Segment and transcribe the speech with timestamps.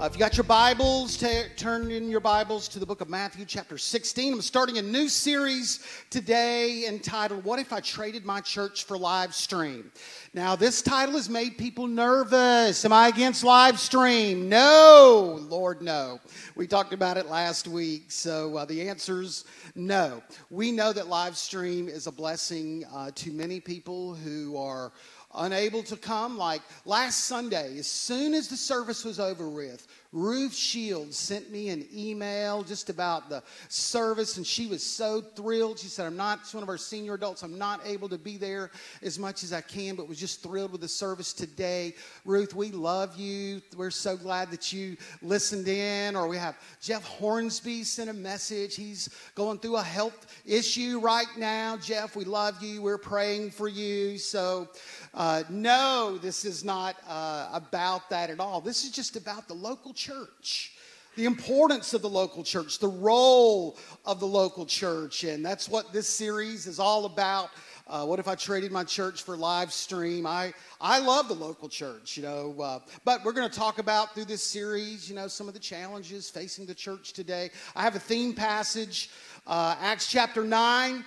[0.00, 3.08] Uh, if you got your Bibles, t- turn in your Bibles to the book of
[3.08, 4.34] Matthew, chapter 16.
[4.34, 9.34] I'm starting a new series today entitled, What If I Traded My Church for Live
[9.34, 9.90] Stream?
[10.34, 12.84] Now, this title has made people nervous.
[12.84, 14.48] Am I against live stream?
[14.48, 16.20] No, Lord, no.
[16.54, 20.22] We talked about it last week, so uh, the answer's no.
[20.48, 24.92] We know that live stream is a blessing uh, to many people who are
[25.38, 26.36] unable to come.
[26.36, 31.68] Like last Sunday, as soon as the service was over with, Ruth Shields sent me
[31.68, 35.78] an email just about the service, and she was so thrilled.
[35.78, 38.70] She said, I'm not, one of our senior adults, I'm not able to be there
[39.02, 41.94] as much as I can, but was just thrilled with the service today.
[42.24, 43.60] Ruth, we love you.
[43.76, 46.16] We're so glad that you listened in.
[46.16, 48.76] Or we have Jeff Hornsby sent a message.
[48.76, 51.76] He's going through a health issue right now.
[51.76, 52.80] Jeff, we love you.
[52.80, 54.16] We're praying for you.
[54.16, 54.68] So,
[55.12, 58.62] uh, no, this is not uh, about that at all.
[58.62, 60.72] This is just about the local church
[61.18, 65.24] the importance of the local church, the role of the local church.
[65.24, 67.50] And that's what this series is all about.
[67.88, 70.26] Uh, what if I traded my church for live stream?
[70.26, 74.14] I, I love the local church, you know, uh, but we're going to talk about
[74.14, 77.50] through this series, you know, some of the challenges facing the church today.
[77.74, 79.10] I have a theme passage,
[79.44, 81.04] uh, Acts chapter 9.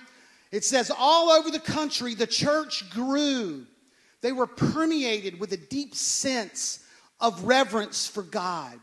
[0.50, 3.66] It says, All over the country, the church grew
[4.20, 6.81] they were permeated with a deep sense
[7.22, 8.78] of reverence for God.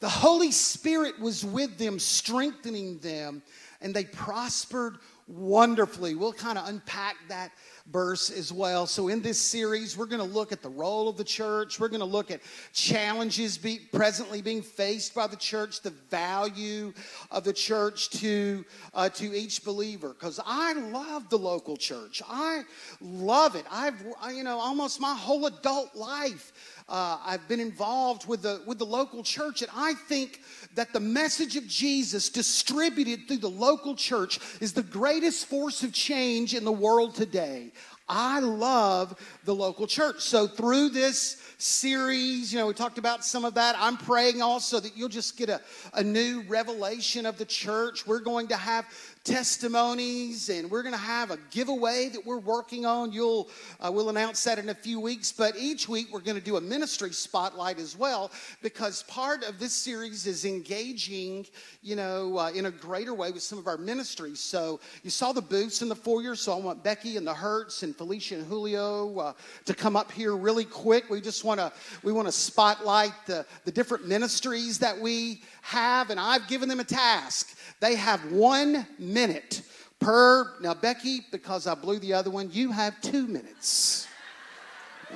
[0.00, 3.42] The Holy Spirit was with them, strengthening them,
[3.80, 4.96] and they prospered
[5.28, 6.16] wonderfully.
[6.16, 7.52] We'll kind of unpack that
[7.92, 8.86] verse as well.
[8.86, 11.78] So, in this series, we're going to look at the role of the church.
[11.78, 12.40] We're going to look at
[12.72, 16.94] challenges be, presently being faced by the church, the value
[17.30, 18.64] of the church to,
[18.94, 20.08] uh, to each believer.
[20.08, 22.22] Because I love the local church.
[22.26, 22.62] I
[23.00, 23.66] love it.
[23.70, 24.02] I've,
[24.34, 26.52] you know, almost my whole adult life.
[26.88, 30.40] Uh, I've been involved with the, with the local church, and I think
[30.74, 35.92] that the message of Jesus distributed through the local church is the greatest force of
[35.92, 37.72] change in the world today.
[38.14, 40.20] I love the local church.
[40.20, 43.74] So, through this series, you know, we talked about some of that.
[43.78, 45.62] I'm praying also that you'll just get a,
[45.94, 48.06] a new revelation of the church.
[48.06, 48.84] We're going to have
[49.24, 53.12] testimonies and we're going to have a giveaway that we're working on.
[53.12, 53.48] You'll
[53.80, 56.56] uh, we'll announce that in a few weeks but each week we're going to do
[56.56, 61.46] a ministry spotlight as well because part of this series is engaging
[61.82, 64.40] you know uh, in a greater way with some of our ministries.
[64.40, 67.84] So you saw the booths in the foyer so i want becky and the hertz
[67.84, 69.32] and felicia and julio uh,
[69.66, 71.08] to come up here really quick.
[71.10, 71.72] We just want to
[72.02, 76.80] we want to spotlight the, the different ministries that we have and i've given them
[76.80, 77.56] a task.
[77.78, 79.62] They have one minute
[80.00, 80.58] per.
[80.60, 84.06] Now, Becky, because I blew the other one, you have two minutes.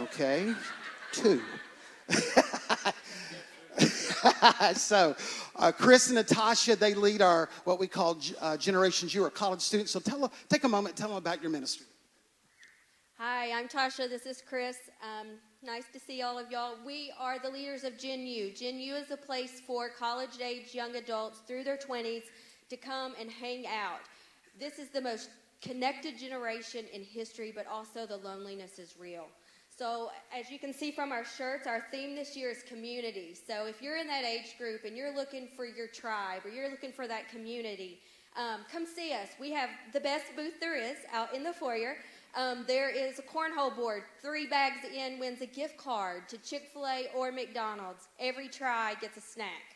[0.00, 0.54] Okay?
[1.12, 1.40] Two.
[4.74, 5.16] so,
[5.56, 9.60] uh, Chris and Natasha, they lead our what we call uh, Generations You, are college
[9.60, 9.92] students.
[9.92, 11.86] So, tell, them take a moment, tell them about your ministry.
[13.18, 14.10] Hi, I'm Tasha.
[14.10, 14.76] This is Chris.
[15.02, 16.74] Um, nice to see all of y'all.
[16.84, 18.52] We are the leaders of Gen U.
[18.52, 22.24] Gen U is a place for college age young adults through their 20s
[22.69, 24.00] to come and hang out.
[24.59, 25.31] This is the most
[25.62, 29.27] connected generation in history, but also the loneliness is real.
[29.77, 33.34] So, as you can see from our shirts, our theme this year is community.
[33.34, 36.71] So, if you're in that age group and you're looking for your tribe or you're
[36.71, 38.00] looking for that community,
[38.37, 39.28] um, come see us.
[39.38, 41.97] We have the best booth there is out in the foyer.
[42.34, 44.03] Um, there is a cornhole board.
[44.22, 48.09] Three bags in wins a gift card to Chick fil A or McDonald's.
[48.19, 49.75] Every try gets a snack.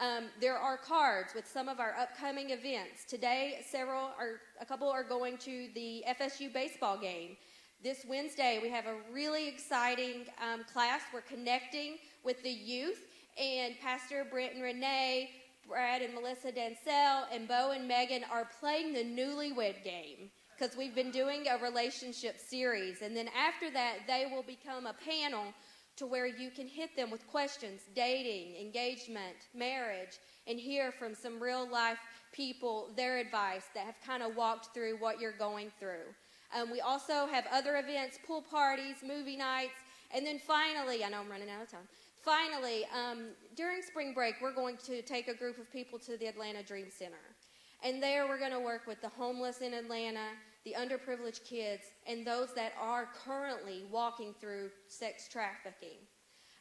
[0.00, 3.04] Um, there are cards with some of our upcoming events.
[3.06, 7.36] Today, several are, a couple are going to the FSU baseball game.
[7.84, 11.02] This Wednesday, we have a really exciting um, class.
[11.12, 13.08] We're connecting with the youth,
[13.38, 15.32] and Pastor Brent and Renee,
[15.68, 20.94] Brad and Melissa Dancel, and Bo and Megan are playing the newlywed game because we've
[20.94, 23.02] been doing a relationship series.
[23.02, 25.52] And then after that, they will become a panel
[26.00, 31.38] to where you can hit them with questions dating, engagement, marriage, and hear from some
[31.38, 31.98] real life
[32.32, 36.08] people their advice that have kind of walked through what you're going through.
[36.56, 39.76] Um, we also have other events, pool parties, movie nights,
[40.10, 41.86] and then finally, I know I'm running out of time.
[42.22, 46.26] Finally, um, during spring break, we're going to take a group of people to the
[46.26, 47.36] Atlanta Dream Center.
[47.84, 50.28] And there we're going to work with the homeless in Atlanta,
[50.64, 55.98] the underprivileged kids, and those that are currently walking through sex trafficking.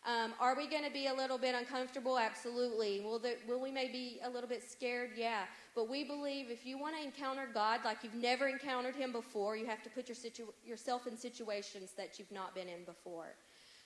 [0.05, 2.17] Um, are we going to be a little bit uncomfortable?
[2.17, 3.01] Absolutely.
[3.01, 5.11] Will, there, will we maybe be a little bit scared?
[5.17, 5.43] Yeah.
[5.75, 9.57] But we believe if you want to encounter God like you've never encountered Him before,
[9.57, 13.35] you have to put your situ- yourself in situations that you've not been in before.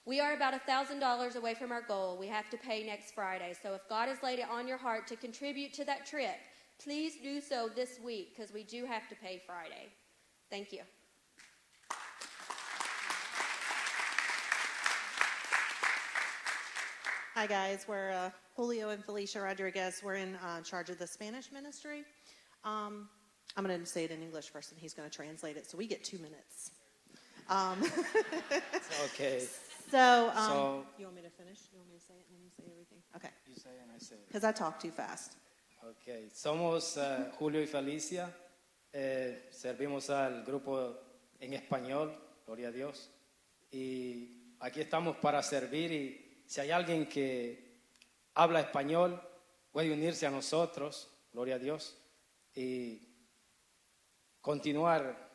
[0.06, 2.18] We are about $1,000 away from our goal.
[2.20, 3.56] We have to pay next Friday.
[3.62, 6.36] So if God has laid it on your heart to contribute to that trip,
[6.78, 9.88] please do so this week because we do have to pay Friday.
[10.54, 10.82] Thank you.
[17.34, 17.86] Hi, guys.
[17.88, 20.02] We're uh, Julio and Felicia Rodriguez.
[20.04, 22.04] We're in uh, charge of the Spanish ministry.
[22.64, 23.10] Um,
[23.58, 25.68] I'm going to say it in English first, and he's going to translate it.
[25.68, 26.70] So we get two minutes.
[27.50, 27.82] Um,
[29.06, 29.48] Okay.
[29.90, 31.62] so, um, So- you want me to finish?
[31.72, 33.00] You want me to say it and then you say everything?
[33.16, 33.30] Okay.
[33.50, 34.18] You say and I say.
[34.28, 35.34] Because I talk too fast.
[35.84, 38.30] Ok, somos eh, Julio y Felicia,
[38.94, 41.00] eh, servimos al grupo
[41.40, 43.10] en español, gloria a Dios,
[43.72, 47.82] y aquí estamos para servir y si hay alguien que
[48.36, 49.22] habla español,
[49.72, 51.98] puede unirse a nosotros, gloria a Dios,
[52.56, 53.02] y
[54.42, 55.30] continuar.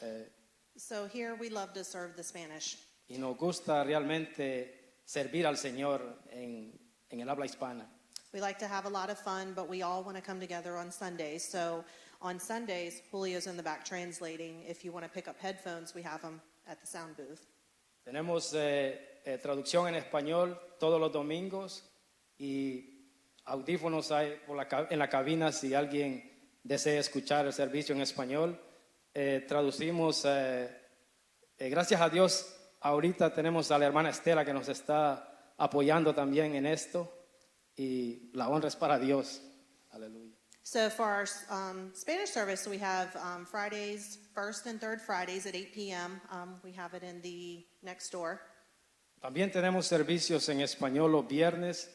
[0.00, 0.30] eh,
[0.76, 2.76] So here we love to serve the Spanish.
[3.08, 6.78] y nos gusta realmente servir al Señor en,
[7.08, 7.88] en el habla hispana.
[8.34, 10.76] We like to have a lot of fun, but we all want to come together
[10.76, 11.48] on Sundays.
[11.50, 11.84] So
[12.26, 14.64] on Sundays, Julio's in the back translating.
[14.68, 17.46] If you want to pick up headphones, we have them at the sound booth.
[18.04, 21.82] Tenemos eh, eh, traducción en español todos los domingos
[22.38, 22.96] y
[23.44, 26.30] audífonos hay por la en la cabina si alguien
[26.62, 28.60] desea escuchar el servicio en español.
[29.14, 30.68] Eh, traducimos, eh,
[31.58, 36.54] eh, gracias a Dios, ahorita tenemos a la hermana Estela que nos está apoyando también
[36.54, 37.10] en esto
[37.76, 39.40] y la honra es para Dios.
[39.90, 40.35] Aleluya.
[40.66, 45.54] So for our um, Spanish service, we have um, Fridays, first and third Fridays at
[45.54, 46.20] 8 p.m.
[46.28, 48.40] Um, we have it in the next door.
[49.22, 51.88] También tenemos servicios en español los viernes,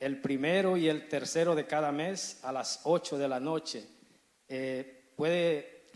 [0.00, 3.86] el primero y el tercero de cada mes a las 8 de la noche.
[4.48, 5.86] Eh, puede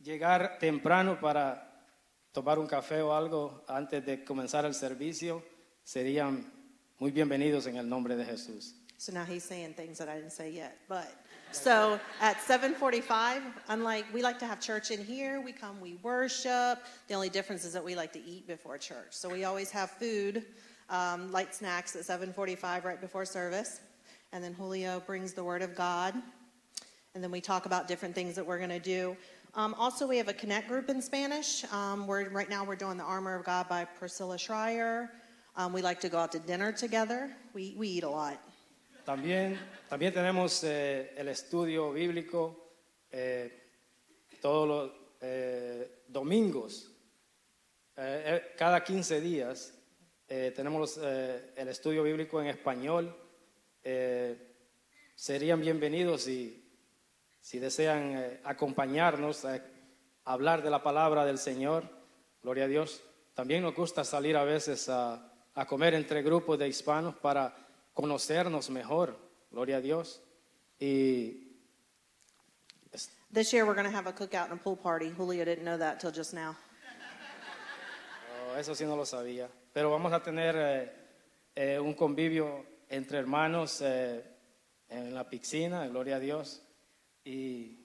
[0.00, 1.86] llegar temprano para
[2.32, 5.42] tomar un café o algo antes de comenzar el servicio.
[5.82, 6.52] Serían
[6.98, 8.77] muy bienvenidos en el nombre de Jesús.
[8.98, 10.76] So now he's saying things that I didn't say yet.
[10.88, 11.14] But
[11.52, 16.82] so at 7:45, unlike we like to have church in here, we come, we worship.
[17.06, 19.10] The only difference is that we like to eat before church.
[19.10, 20.44] So we always have food,
[20.90, 23.80] um, light snacks at 7:45 right before service,
[24.32, 26.20] and then Julio brings the Word of God,
[27.14, 29.16] and then we talk about different things that we're going to do.
[29.54, 31.64] Um, also, we have a connect group in Spanish.
[31.72, 35.08] Um, we're right now we're doing the Armor of God by Priscilla Shirer.
[35.56, 37.30] Um, we like to go out to dinner together.
[37.54, 38.42] We we eat a lot.
[39.08, 39.58] También,
[39.88, 42.74] también tenemos eh, el estudio bíblico
[43.10, 43.70] eh,
[44.38, 44.90] todos los
[45.22, 46.94] eh, domingos.
[48.58, 49.72] Cada 15 días
[50.26, 53.16] tenemos el estudio bíblico en español.
[55.14, 56.70] Serían bienvenidos si,
[57.40, 59.58] si desean acompañarnos a
[60.26, 61.84] hablar de la palabra del Señor.
[62.42, 63.02] Gloria a Dios.
[63.32, 67.67] También nos gusta salir a veces a comer entre grupos de hispanos para
[67.98, 69.18] conocernos mejor.
[69.50, 70.22] Gloria a Dios.
[70.78, 71.48] Y
[73.32, 75.10] This year we're going to have a cookout and a pool party.
[75.10, 76.56] Julio didn't know that till just now.
[78.46, 79.48] oh, eso sí no lo sabía.
[79.72, 80.92] Pero vamos a tener eh,
[81.56, 84.24] eh, un convivio entre hermanos eh,
[84.88, 86.62] en la piscina, gloria a Dios.
[87.24, 87.84] Y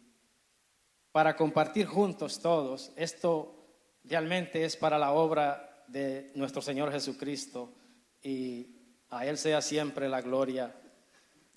[1.12, 3.66] para compartir juntos todos, esto
[4.04, 7.74] realmente es para la obra de nuestro Señor Jesucristo.
[8.22, 8.83] Y
[9.14, 10.72] a Él sea siempre la gloria.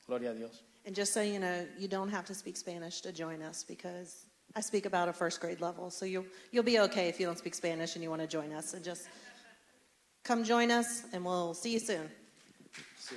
[0.07, 0.63] Gloria a Dios.
[0.85, 4.27] And just so you know, you don't have to speak Spanish to join us because
[4.55, 5.91] I speak about a first grade level.
[5.91, 8.53] So you'll, you'll be okay if you don't speak Spanish and you want to join
[8.53, 8.75] us.
[8.75, 9.09] And just
[10.23, 12.09] come join us and we'll see you soon.
[12.99, 13.17] Sí.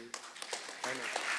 [0.84, 1.29] Amén.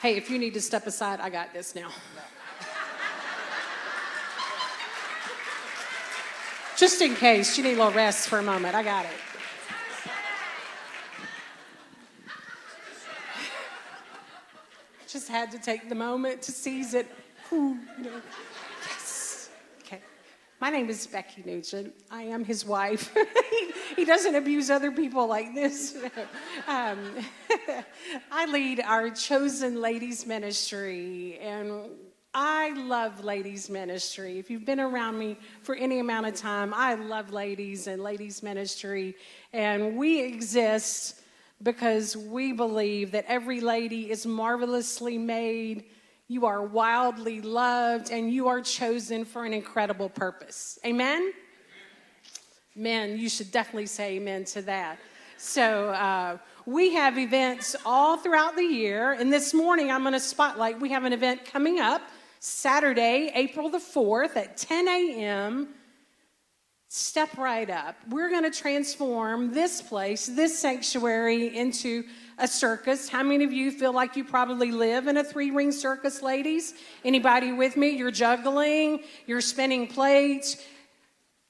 [0.00, 1.88] Hey, if you need to step aside, I got this now.
[6.76, 9.10] Just in case you need a little rest for a moment, I got it.
[15.08, 17.06] Just had to take the moment to seize it.
[17.50, 17.78] Ooh.
[18.82, 19.48] Yes.
[19.80, 20.00] Okay.
[20.60, 21.94] My name is Becky Neugent.
[22.10, 23.10] I am his wife.
[23.50, 25.96] he, he doesn't abuse other people like this.
[26.68, 26.98] um,
[28.30, 31.88] I lead our chosen ladies ministry, and
[32.38, 34.38] I love ladies ministry.
[34.38, 38.42] If you've been around me for any amount of time, I love ladies and ladies
[38.42, 39.16] ministry,
[39.54, 41.22] and we exist
[41.62, 45.84] because we believe that every lady is marvelously made.
[46.28, 50.78] You are wildly loved and you are chosen for an incredible purpose.
[50.84, 51.32] Amen?
[52.74, 54.98] Men, you should definitely say amen to that.
[55.38, 59.12] So, uh, we have events all throughout the year.
[59.12, 60.80] And this morning, I'm going to spotlight.
[60.80, 62.02] We have an event coming up
[62.40, 65.68] Saturday, April the 4th at 10 a.m.
[66.88, 67.96] Step right up.
[68.08, 72.04] We're going to transform this place, this sanctuary, into
[72.38, 73.08] a circus.
[73.08, 76.74] How many of you feel like you probably live in a three ring circus, ladies?
[77.04, 77.90] Anybody with me?
[77.90, 80.56] You're juggling, you're spinning plates,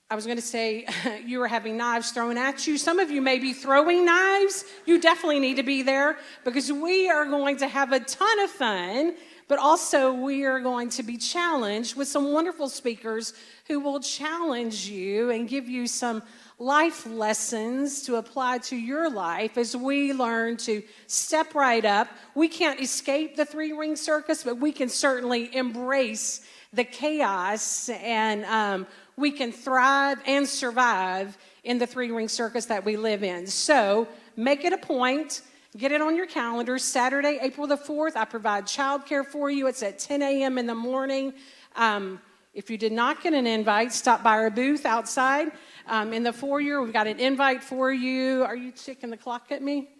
[0.09, 0.87] I was going to say
[1.27, 2.79] you are having knives thrown at you.
[2.79, 4.65] Some of you may be throwing knives.
[4.85, 8.51] You definitely need to be there because we are going to have a ton of
[8.51, 9.15] fun,
[9.49, 13.33] but also we are going to be challenged with some wonderful speakers
[13.67, 16.23] who will challenge you and give you some
[16.59, 22.09] life lessons to apply to your life as we learn to step right up.
[22.35, 26.41] We can't escape the three ring circus, but we can certainly embrace
[26.73, 28.87] the chaos and um,
[29.17, 33.47] we can thrive and survive in the three ring circus that we live in.
[33.47, 35.43] So make it a point.
[35.77, 36.79] Get it on your calendar.
[36.79, 39.67] Saturday, April the 4th, I provide childcare for you.
[39.67, 40.57] It's at 10 a.m.
[40.57, 41.35] in the morning.
[41.75, 42.19] Um,
[42.55, 45.53] if you did not get an invite, stop by our booth outside
[45.87, 46.81] um, in the foyer.
[46.81, 48.43] We've got an invite for you.
[48.45, 49.91] Are you checking the clock at me?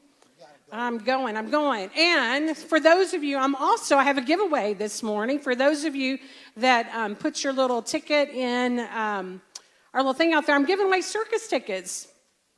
[0.73, 1.91] I'm going, I'm going.
[1.95, 5.39] And for those of you, I'm also, I have a giveaway this morning.
[5.39, 6.19] For those of you
[6.57, 9.43] that um, put your little ticket in um,
[9.93, 12.09] our little thing out there, I'm giving away circus tickets.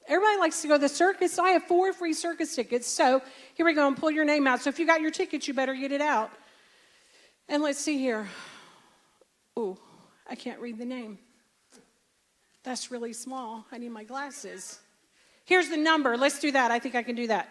[0.08, 1.38] Everybody likes to go to the circus.
[1.38, 2.86] I have four free circus tickets.
[2.86, 3.20] So
[3.54, 4.62] here we go and pull your name out.
[4.62, 6.30] So if you got your ticket, you better get it out.
[7.46, 8.26] And let's see here.
[9.54, 9.76] Oh,
[10.28, 11.18] I can't read the name.
[12.62, 13.66] That's really small.
[13.70, 14.78] I need my glasses.
[15.44, 16.16] Here's the number.
[16.16, 16.70] Let's do that.
[16.70, 17.50] I think I can do that.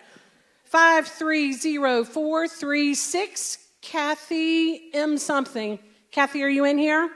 [0.65, 5.17] 530436, Kathy M.
[5.17, 5.79] something.
[6.11, 7.09] Kathy, are you in here?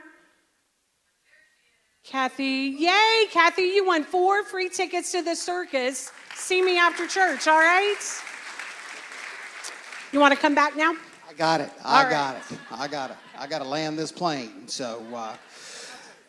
[2.04, 6.10] Kathy, yay, Kathy, you won four free tickets to the circus.
[6.34, 7.96] See me after church, all right?
[10.12, 10.96] You want to come back now?
[11.30, 11.70] I got it.
[11.84, 12.58] I got it.
[12.72, 13.16] I got it.
[13.38, 14.66] I got to land this plane.
[14.66, 15.36] So, uh,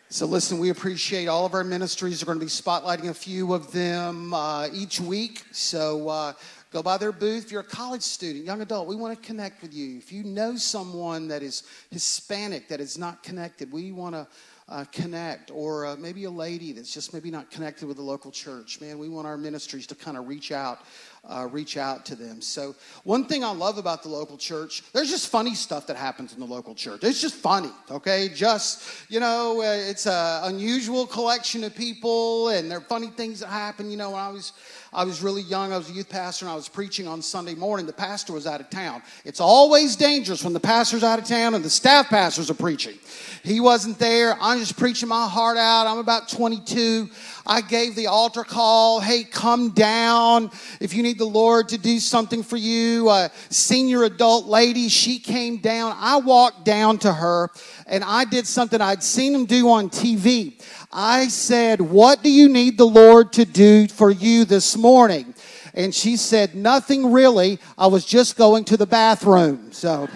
[0.09, 2.23] so listen, we appreciate all of our ministries.
[2.23, 5.41] We're going to be spotlighting a few of them uh, each week.
[5.51, 6.33] So uh,
[6.73, 7.45] Go by their booth.
[7.45, 9.95] If you're a college student, young adult, we want to connect with you.
[9.99, 11.61] If you know someone that is
[11.91, 14.27] Hispanic that is not connected, we want to
[14.69, 15.51] uh, connect.
[15.51, 18.79] Or uh, maybe a lady that's just maybe not connected with the local church.
[18.81, 20.79] Man, we want our ministries to kind of reach out
[21.27, 22.41] uh, reach out to them.
[22.41, 26.33] So, one thing I love about the local church, there's just funny stuff that happens
[26.33, 27.03] in the local church.
[27.03, 28.29] It's just funny, okay?
[28.29, 33.39] Just, you know, uh, it's an unusual collection of people, and there are funny things
[33.39, 33.89] that happen.
[33.89, 34.53] You know, when I was.
[34.95, 35.73] I was really young.
[35.73, 37.87] I was a youth pastor and I was preaching on Sunday morning.
[37.87, 39.01] The pastor was out of town.
[39.25, 42.99] It's always dangerous when the pastor's out of town and the staff pastors are preaching.
[43.43, 44.37] He wasn't there.
[44.39, 45.87] I'm just preaching my heart out.
[45.87, 47.09] I'm about 22.
[47.45, 48.99] I gave the altar call.
[49.01, 53.09] Hey, come down if you need the Lord to do something for you.
[53.09, 55.95] A senior adult lady, she came down.
[55.97, 57.49] I walked down to her
[57.85, 60.61] and I did something I'd seen him do on TV.
[60.91, 65.33] I said, What do you need the Lord to do for you this morning?
[65.73, 67.59] And she said, Nothing really.
[67.77, 69.71] I was just going to the bathroom.
[69.71, 70.07] So.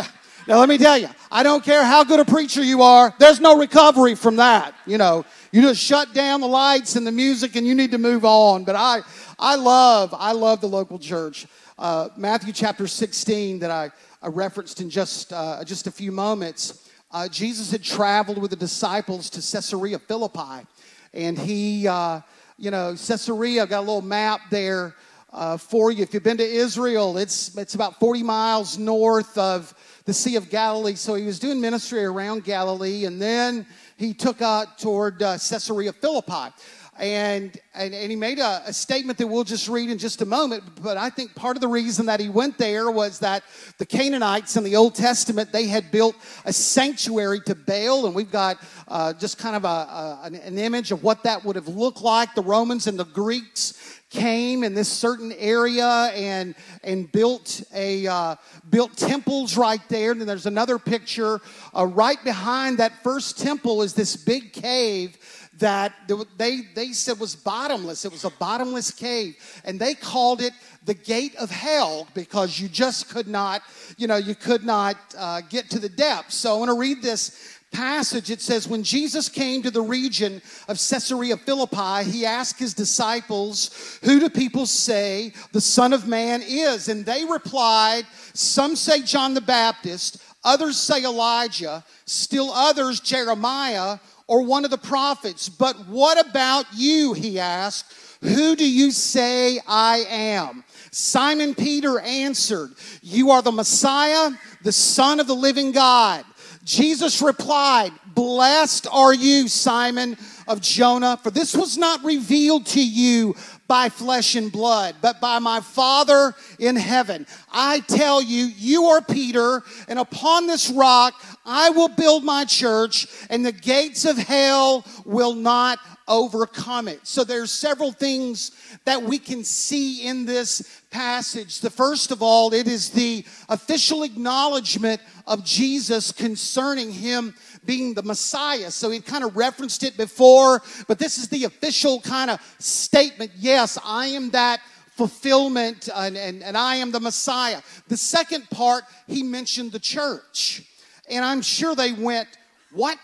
[0.47, 3.39] now, let me tell you, I don't care how good a preacher you are, there's
[3.39, 4.75] no recovery from that.
[4.85, 5.25] You know,
[5.55, 8.65] you just shut down the lights and the music and you need to move on.
[8.65, 8.99] But I,
[9.39, 11.47] I love, I love the local church.
[11.79, 13.89] Uh, Matthew chapter 16 that I,
[14.21, 16.89] I referenced in just, uh, just a few moments.
[17.09, 20.67] Uh, Jesus had traveled with the disciples to Caesarea Philippi.
[21.13, 22.19] And he, uh,
[22.57, 24.93] you know, Caesarea, I've got a little map there
[25.31, 26.03] uh, for you.
[26.03, 30.49] If you've been to Israel, it's, it's about 40 miles north of the Sea of
[30.49, 30.95] Galilee.
[30.95, 33.05] So he was doing ministry around Galilee.
[33.05, 33.65] And then
[33.97, 36.53] he took out toward uh, Caesarea Philippi.
[36.97, 40.25] And, and, and he made a, a, statement that we'll just read in just a
[40.25, 40.63] moment.
[40.81, 43.43] But I think part of the reason that he went there was that
[43.79, 48.05] the Canaanites in the Old Testament, they had built a sanctuary to Baal.
[48.05, 51.57] And we've got uh, just kind of a, a, an image of what that would
[51.57, 52.33] have looked like.
[52.33, 58.35] The Romans and the Greeks came in this certain area and and built a uh,
[58.69, 60.11] built temples right there.
[60.11, 61.41] And then there's another picture
[61.75, 65.17] uh, right behind that first temple is this big cave
[65.59, 65.93] that
[66.37, 68.05] they they said was bottomless.
[68.05, 70.53] It was a bottomless cave, and they called it
[70.85, 73.63] the gate of hell because you just could not,
[73.97, 76.35] you know, you could not uh, get to the depths.
[76.35, 80.41] So I want to read this passage, it says, When Jesus came to the region
[80.67, 86.41] of Caesarea Philippi, he asked his disciples, Who do people say the Son of Man
[86.41, 86.87] is?
[86.87, 94.41] And they replied, Some say John the Baptist, others say Elijah, still others Jeremiah or
[94.41, 95.49] one of the prophets.
[95.49, 97.13] But what about you?
[97.13, 97.93] He asked.
[98.21, 100.63] Who do you say I am?
[100.91, 104.31] Simon Peter answered, You are the Messiah,
[104.63, 106.25] the Son of the living God.
[106.65, 113.35] Jesus replied, Blessed are you, Simon of Jonah, for this was not revealed to you
[113.67, 117.25] by flesh and blood, but by my Father in heaven.
[117.51, 121.13] I tell you, you are Peter, and upon this rock
[121.45, 126.99] I will build my church, and the gates of hell will not overcome it.
[127.07, 128.51] So there's several things
[128.85, 131.61] that we can see in this passage.
[131.61, 137.33] The first of all, it is the official acknowledgement of Jesus concerning him
[137.65, 138.71] being the Messiah.
[138.71, 143.31] So he kind of referenced it before, but this is the official kind of statement.
[143.37, 147.61] Yes, I am that fulfillment and, and, and I am the Messiah.
[147.87, 150.63] The second part, he mentioned the church.
[151.09, 152.29] And I'm sure they went,
[152.71, 152.99] What?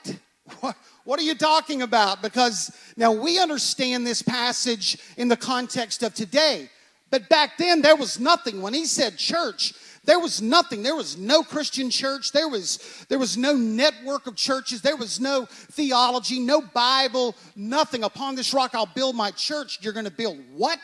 [0.59, 0.75] What?
[1.03, 2.21] What are you talking about?
[2.21, 6.69] Because now we understand this passage in the context of today.
[7.09, 8.61] But back then, there was nothing.
[8.61, 10.81] When he said church, there was nothing.
[10.81, 12.31] There was no Christian church.
[12.31, 14.81] There was, there was no network of churches.
[14.81, 18.03] There was no theology, no Bible, nothing.
[18.03, 19.79] Upon this rock, I'll build my church.
[19.81, 20.79] You're going to build what?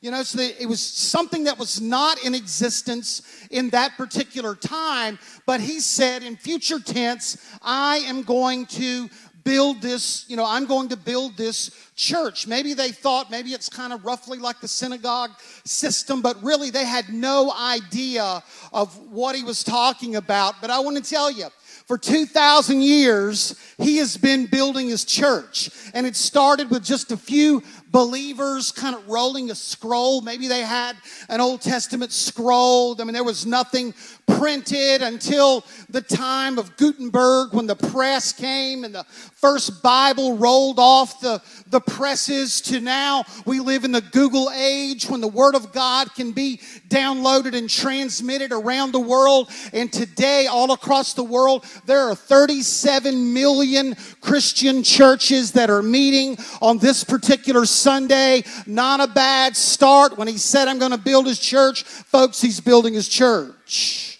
[0.00, 5.18] You know, so it was something that was not in existence in that particular time,
[5.46, 9.08] but he said in future tense, I am going to
[9.46, 12.48] build this, you know, I'm going to build this church.
[12.48, 15.30] Maybe they thought maybe it's kind of roughly like the synagogue
[15.64, 20.60] system, but really they had no idea of what he was talking about.
[20.60, 21.46] But I want to tell you,
[21.86, 25.70] for 2,000 years, he has been building his church.
[25.94, 27.62] And it started with just a few
[27.96, 30.20] believers kind of rolling a scroll.
[30.20, 30.98] Maybe they had
[31.30, 32.94] an Old Testament scroll.
[33.00, 33.94] I mean, there was nothing
[34.26, 39.04] printed until the time of Gutenberg when the press came and the
[39.36, 45.08] first Bible rolled off the, the presses to now we live in the Google age
[45.08, 49.50] when the Word of God can be downloaded and transmitted around the world.
[49.72, 56.36] And today, all across the world, there are 37 million Christian churches that are meeting
[56.60, 58.42] on this particular Sunday.
[58.66, 60.18] Not a bad start.
[60.18, 64.18] When he said, I'm going to build his church, folks, he's building his church.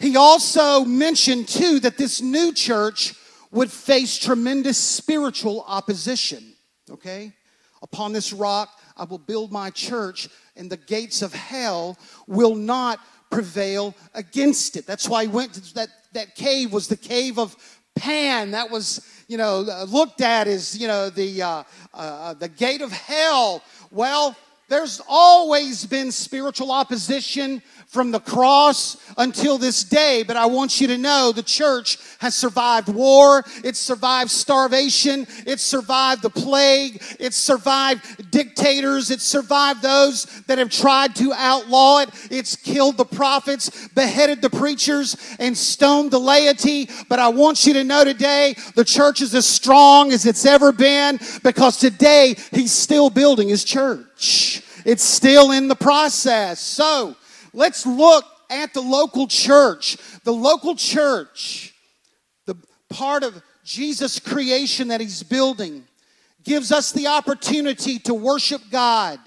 [0.00, 3.14] He also mentioned, too, that this new church
[3.52, 6.54] would face tremendous spiritual opposition.
[6.90, 7.32] Okay?
[7.84, 11.96] Upon this rock, I will build my church, and the gates of hell
[12.26, 12.98] will not
[13.30, 14.88] prevail against it.
[14.88, 17.54] That's why he went to that, that cave was the cave of
[17.96, 18.50] Pan.
[18.50, 22.92] That was, you know, looked at as, you know, the, uh, uh, the gate of
[22.92, 23.62] hell.
[23.90, 24.36] Well,
[24.74, 30.24] there's always been spiritual opposition from the cross until this day.
[30.26, 35.62] But I want you to know the church has survived war, it's survived starvation, it's
[35.62, 42.10] survived the plague, it's survived dictators, it's survived those that have tried to outlaw it,
[42.32, 46.90] it's killed the prophets, beheaded the preachers, and stoned the laity.
[47.08, 50.72] But I want you to know today the church is as strong as it's ever
[50.72, 54.13] been because today he's still building his church.
[54.84, 56.60] It's still in the process.
[56.60, 57.16] So,
[57.54, 59.96] Let's look at the local church.
[60.24, 61.72] The local church,
[62.46, 62.56] the
[62.90, 65.84] part of Jesus' creation that he's building,
[66.42, 69.18] gives us the opportunity to worship God,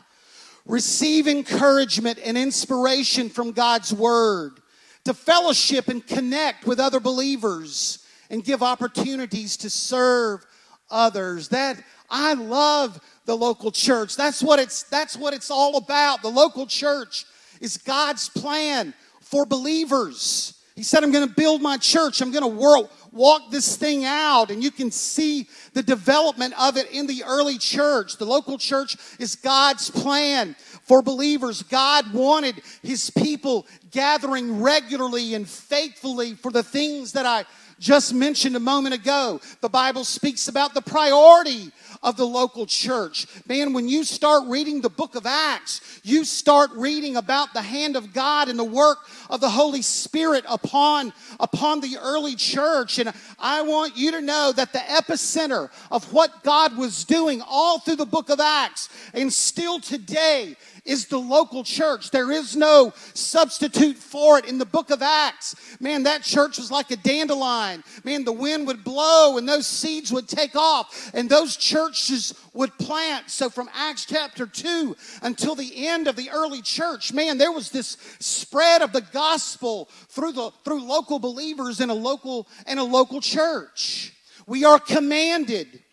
[0.66, 4.60] receive encouragement and inspiration from God's word,
[5.06, 10.46] to fellowship and connect with other believers, and give opportunities to serve
[10.92, 11.48] others.
[11.48, 14.16] That I love the local church.
[14.16, 16.24] That's what it's that's what it's all about.
[16.24, 17.26] The local church
[17.62, 20.56] is God's plan for believers.
[20.76, 22.22] He said, I'm going to build my church.
[22.22, 24.52] I'm going to walk this thing out.
[24.52, 28.18] And you can see the development of it in the early church.
[28.18, 31.64] The local church is God's plan for believers.
[31.64, 37.46] God wanted his people gathering regularly and faithfully for the things that I
[37.80, 39.42] just mentioned a moment ago.
[39.62, 41.72] The Bible speaks about the priority
[42.04, 43.28] of the local church.
[43.48, 47.96] Man, when you start reading the book of Acts, you start reading about the hand
[47.96, 53.00] of God and the work of the Holy Spirit upon, upon the early church.
[53.00, 57.80] And I want you to know that the epicenter of what God was doing all
[57.80, 60.56] through the book of Acts and still today
[60.88, 62.10] is the local church.
[62.10, 64.46] There is no substitute for it.
[64.46, 67.84] In the book of Acts, man, that church was like a dandelion.
[68.04, 72.76] Man, the wind would blow and those seeds would take off and those churches would
[72.78, 73.30] plant.
[73.30, 77.70] So from Acts chapter 2 until the end of the early church, man, there was
[77.70, 82.84] this spread of the gospel through the through local believers in a local in a
[82.84, 84.14] local church.
[84.48, 85.84] We are commanded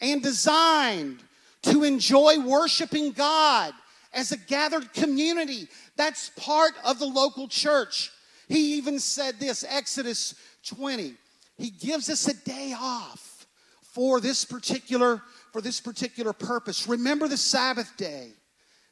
[0.00, 1.20] and designed
[1.62, 3.72] to enjoy worshiping God
[4.14, 5.68] as a gathered community.
[5.96, 8.10] That's part of the local church.
[8.48, 10.34] He even said this, Exodus
[10.66, 11.14] 20.
[11.56, 13.46] He gives us a day off
[13.82, 15.22] for this particular
[15.52, 16.88] for this particular purpose.
[16.88, 18.32] Remember the Sabbath day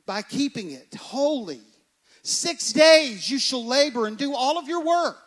[0.06, 1.60] by keeping it holy.
[2.22, 5.18] 6 days you shall labor and do all of your work.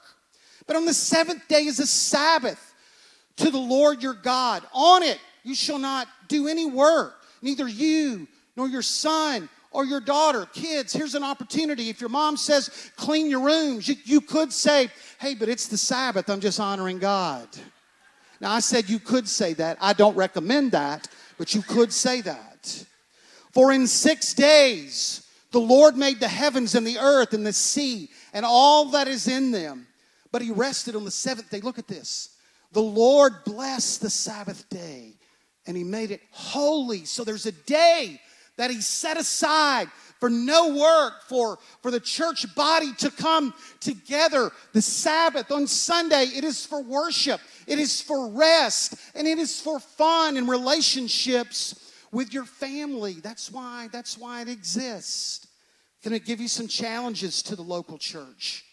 [0.65, 2.73] But on the seventh day is a Sabbath
[3.35, 4.63] to the Lord your God.
[4.73, 9.99] On it you shall not do any work, neither you nor your son or your
[9.99, 11.89] daughter, kids, here's an opportunity.
[11.89, 14.87] If your mom says, clean your rooms, you, you could say,
[15.19, 17.49] hey, but it's the Sabbath, I'm just honoring God.
[18.39, 19.77] Now, I said you could say that.
[19.81, 22.85] I don't recommend that, but you could say that.
[23.51, 28.09] For in six days the Lord made the heavens and the earth and the sea
[28.33, 29.87] and all that is in them.
[30.31, 31.59] But he rested on the seventh day.
[31.59, 32.37] Look at this.
[32.71, 35.15] The Lord blessed the Sabbath day
[35.67, 37.03] and he made it holy.
[37.03, 38.21] So there's a day
[38.57, 39.87] that he set aside
[40.19, 44.51] for no work, for, for the church body to come together.
[44.73, 49.59] The Sabbath on Sunday, it is for worship, it is for rest, and it is
[49.59, 53.13] for fun and relationships with your family.
[53.21, 55.47] That's why, that's why it exists.
[56.01, 58.63] Can I give you some challenges to the local church?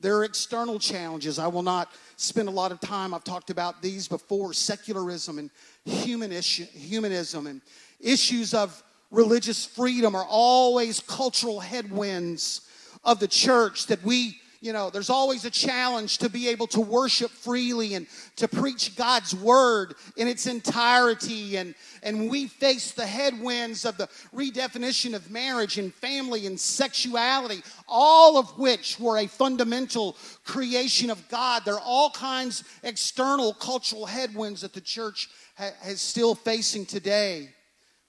[0.00, 1.38] There are external challenges.
[1.38, 3.12] I will not spend a lot of time.
[3.12, 5.50] I've talked about these before secularism and
[5.84, 7.60] human issue, humanism and
[8.00, 12.62] issues of religious freedom are always cultural headwinds
[13.04, 16.82] of the church that we you know there's always a challenge to be able to
[16.82, 21.56] worship freely and to preach god's word in its entirety.
[21.56, 27.62] And and we face the headwinds of the redefinition of marriage and family and sexuality
[27.88, 31.62] all of which were a fundamental creation of god.
[31.64, 37.48] There are all kinds external cultural headwinds that the church ha- still facing today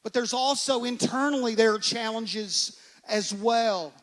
[0.03, 3.93] but there's also internally there are challenges as well.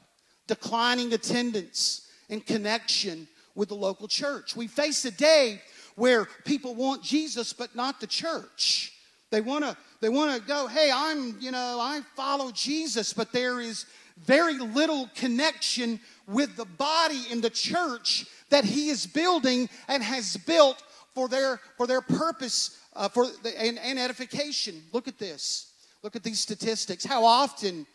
[0.46, 4.56] Declining attendance and connection with the local church.
[4.56, 5.60] We face a day
[5.96, 8.92] where people want Jesus but not the church.
[9.30, 13.32] They want to they want to go, "Hey, I'm, you know, I follow Jesus," but
[13.32, 13.84] there is
[14.16, 20.36] very little connection with the body in the church that he is building and has
[20.36, 20.82] built
[21.14, 24.82] for their for their purpose uh, for the, and, and edification.
[24.92, 25.67] Look at this.
[26.02, 27.04] Look at these statistics.
[27.04, 27.86] How often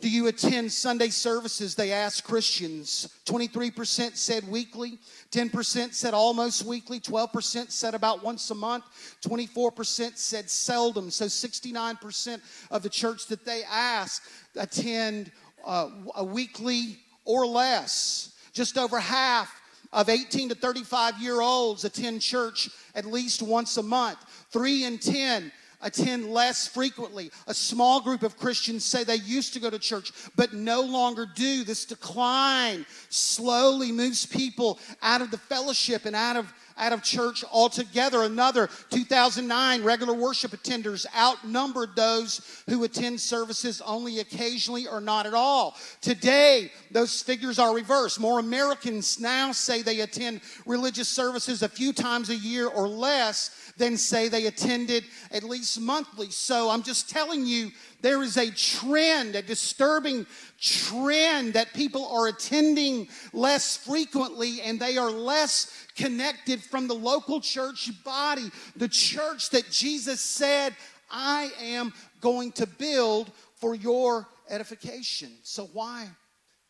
[0.00, 1.74] do you attend Sunday services?
[1.74, 3.08] They asked Christians.
[3.24, 4.98] 23% said weekly,
[5.32, 8.84] 10% said almost weekly, 12% said about once a month,
[9.22, 11.10] 24% said seldom.
[11.10, 14.22] So 69% of the church that they ask
[14.54, 15.32] attend
[15.64, 18.34] uh, a weekly or less.
[18.52, 19.52] Just over half
[19.92, 24.18] of 18 to 35 year olds attend church at least once a month.
[24.52, 25.50] Three in 10
[25.80, 27.30] attend less frequently.
[27.46, 31.26] A small group of Christians say they used to go to church, but no longer
[31.34, 31.64] do.
[31.64, 37.44] This decline slowly moves people out of the fellowship and out of out of church
[37.52, 38.22] altogether.
[38.22, 45.34] Another 2009 regular worship attenders outnumbered those who attend services only occasionally or not at
[45.34, 45.76] all.
[46.00, 48.20] Today, those figures are reversed.
[48.20, 53.67] More Americans now say they attend religious services a few times a year or less
[53.78, 56.30] than say they attended at least monthly.
[56.30, 60.26] So I'm just telling you, there is a trend, a disturbing
[60.60, 67.40] trend that people are attending less frequently and they are less connected from the local
[67.40, 70.74] church body, the church that Jesus said,
[71.10, 75.30] I am going to build for your edification.
[75.42, 76.08] So why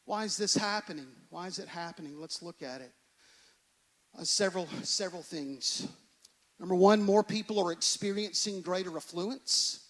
[0.04, 1.06] why is this happening?
[1.28, 2.18] Why is it happening?
[2.18, 2.92] Let's look at it.
[4.18, 5.86] Uh, several several things.
[6.58, 9.84] Number one, more people are experiencing greater affluence.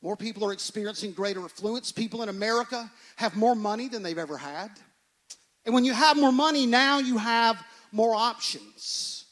[0.00, 1.92] More people are experiencing greater affluence.
[1.92, 4.70] People in America have more money than they've ever had.
[5.64, 9.24] And when you have more money, now you have more options.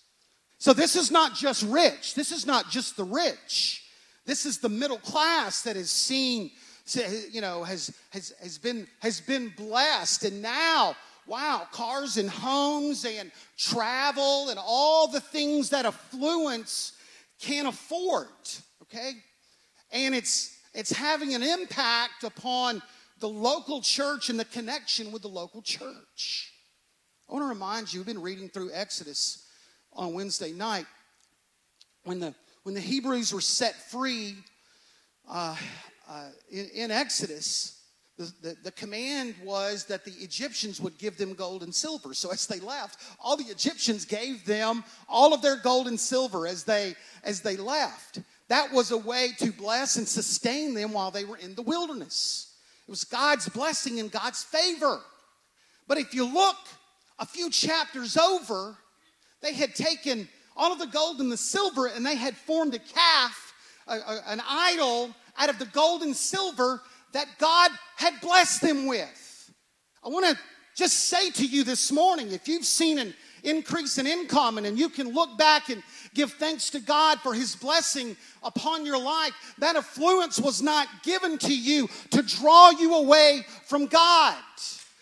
[0.59, 3.81] So this is not just rich, this is not just the rich.
[4.25, 6.53] This is the middle class that has seen,
[7.33, 10.25] you know, has, has, has, been, has been blessed.
[10.25, 10.95] And now,
[11.27, 16.93] wow, cars and homes and travel and all the things that affluence
[17.41, 18.27] can't afford,
[18.83, 19.13] okay?
[19.93, 22.83] And it's, it's having an impact upon
[23.21, 26.53] the local church and the connection with the local church.
[27.29, 29.47] I want to remind you, we've been reading through Exodus
[29.93, 30.87] on Wednesday night.
[32.05, 34.37] When the when the Hebrews were set free
[35.29, 35.57] uh,
[36.09, 37.82] uh, in, in, Exodus,
[38.43, 42.15] the, the, command was that the Egyptians would give them gold and silver.
[42.15, 46.47] So as they left, all the Egyptians gave them all of their gold and silver
[46.47, 48.21] as they as they left.
[48.49, 52.55] That was a way to bless and sustain them while they were in the wilderness.
[52.87, 55.01] It was God's blessing and God's favor.
[55.89, 56.57] But if you look
[57.19, 58.77] a few chapters over,
[59.41, 62.79] they had taken all of the gold and the silver, and they had formed a
[62.79, 63.55] calf,
[63.87, 66.81] a, a, an idol out of the gold and silver
[67.13, 69.53] that God had blessed them with.
[70.05, 70.39] I want to
[70.75, 74.89] just say to you this morning if you've seen an increase in income and you
[74.89, 75.83] can look back and
[76.15, 81.39] give thanks to God for his blessing upon your life, that affluence was not given
[81.39, 84.37] to you to draw you away from God.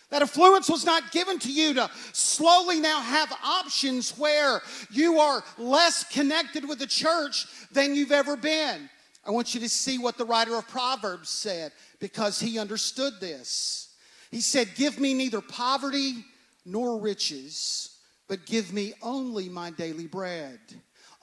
[0.09, 5.41] That affluence was not given to you to slowly now have options where you are
[5.57, 8.89] less connected with the church than you've ever been.
[9.25, 13.95] I want you to see what the writer of Proverbs said because he understood this.
[14.31, 16.25] He said, Give me neither poverty
[16.65, 20.59] nor riches, but give me only my daily bread.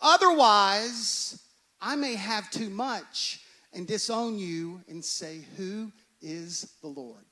[0.01, 1.43] Otherwise,
[1.81, 3.41] I may have too much
[3.75, 7.25] and disown you and say, Who is the Lord?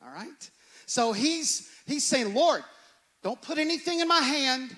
[0.00, 0.50] All right?
[0.86, 2.62] So he's he's saying, Lord,
[3.22, 4.76] don't put anything in my hand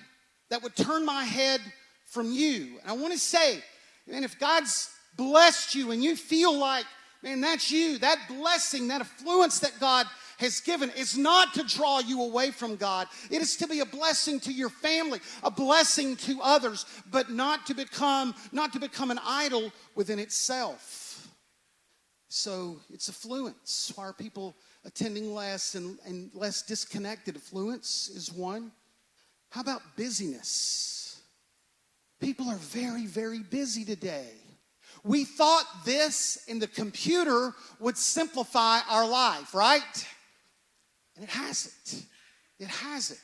[0.49, 1.59] that would turn my head
[2.05, 2.77] from you.
[2.81, 3.61] And I want to say,
[4.07, 6.85] man, if God's blessed you and you feel like,
[7.25, 10.05] man, that's you, that blessing, that affluence that God
[10.37, 13.07] has given is not to draw you away from God.
[13.29, 17.65] It is to be a blessing to your family, a blessing to others, but not
[17.65, 21.27] to become not to become an idol within itself.
[22.29, 23.91] So it's affluence.
[23.95, 27.35] Why are people attending less and, and less disconnected.
[27.35, 28.71] Affluence is one.
[29.49, 31.21] How about busyness?
[32.21, 34.29] People are very, very busy today.
[35.05, 40.07] We thought this in the computer would simplify our life, right?
[41.15, 42.07] And it hasn't.
[42.59, 43.19] It hasn't.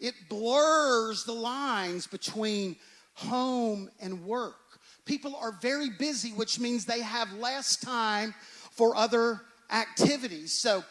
[0.00, 2.76] It blurs the lines between
[3.12, 4.56] home and work.
[5.04, 8.34] People are very busy, which means they have less time
[8.72, 10.54] for other activities.
[10.54, 10.82] So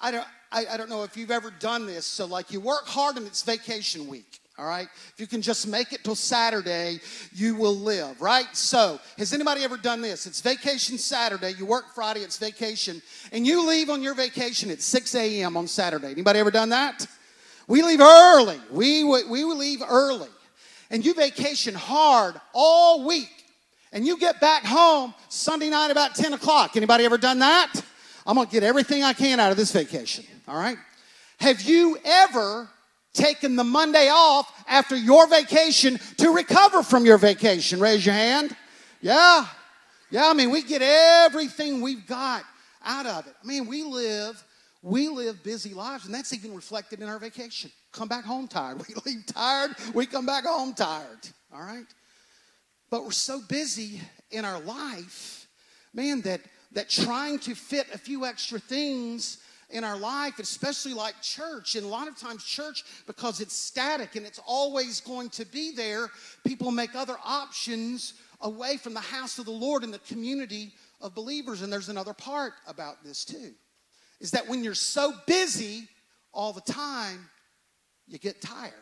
[0.00, 2.06] I don't, I, I don't know if you've ever done this.
[2.06, 4.38] So, like, you work hard and it's vacation week.
[4.58, 4.88] All right.
[5.14, 6.98] If you can just make it till Saturday,
[7.32, 8.48] you will live, right?
[8.56, 10.26] So, has anybody ever done this?
[10.26, 11.52] It's vacation Saturday.
[11.52, 15.56] You work Friday, it's vacation, and you leave on your vacation at 6 a.m.
[15.56, 16.08] on Saturday.
[16.10, 17.06] Anybody ever done that?
[17.68, 18.58] We leave early.
[18.72, 20.30] We, we leave early.
[20.90, 23.30] And you vacation hard all week.
[23.92, 26.76] And you get back home Sunday night about 10 o'clock.
[26.76, 27.72] Anybody ever done that?
[28.26, 30.24] I'm to get everything I can out of this vacation.
[30.48, 30.78] All right?
[31.40, 32.68] Have you ever
[33.12, 37.80] taken the Monday off after your vacation to recover from your vacation?
[37.80, 38.54] Raise your hand.
[39.00, 39.46] Yeah.
[40.10, 42.42] Yeah, I mean, we get everything we've got
[42.84, 43.34] out of it.
[43.42, 44.42] I mean, we live
[44.80, 47.70] we live busy lives and that's even reflected in our vacation.
[47.92, 48.78] Come back home tired.
[48.88, 51.28] We leave tired, we come back home tired.
[51.52, 51.86] All right?
[52.90, 55.46] But we're so busy in our life,
[55.92, 56.40] man, that
[56.72, 59.38] that trying to fit a few extra things
[59.70, 64.16] in our life, especially like church, and a lot of times church, because it's static
[64.16, 66.08] and it's always going to be there,
[66.44, 71.14] people make other options away from the house of the Lord and the community of
[71.14, 71.62] believers.
[71.62, 73.52] And there's another part about this too
[74.20, 75.86] is that when you're so busy
[76.32, 77.28] all the time,
[78.06, 78.72] you get tired.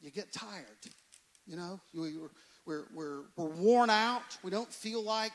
[0.00, 0.64] You get tired.
[1.46, 2.30] You know, we're,
[2.64, 4.22] we're, we're, we're worn out.
[4.42, 5.32] We don't feel like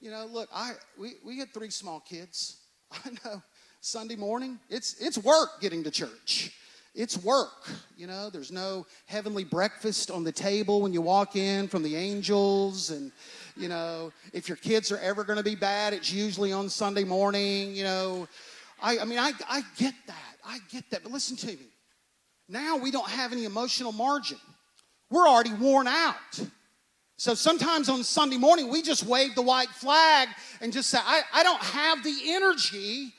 [0.00, 2.58] you know, look, I we, we had three small kids.
[2.92, 3.42] I know
[3.80, 6.52] Sunday morning, it's it's work getting to church.
[6.94, 7.68] It's work.
[7.96, 11.94] You know, there's no heavenly breakfast on the table when you walk in from the
[11.94, 13.12] angels and
[13.56, 17.04] you know, if your kids are ever going to be bad, it's usually on Sunday
[17.04, 18.28] morning, you know.
[18.80, 20.36] I, I mean, I, I get that.
[20.44, 21.02] I get that.
[21.02, 21.68] But listen to me.
[22.48, 24.38] Now we don't have any emotional margin.
[25.10, 26.40] We're already worn out.
[27.16, 30.28] So sometimes on Sunday morning, we just wave the white flag
[30.60, 33.12] and just say, I, I don't have the energy.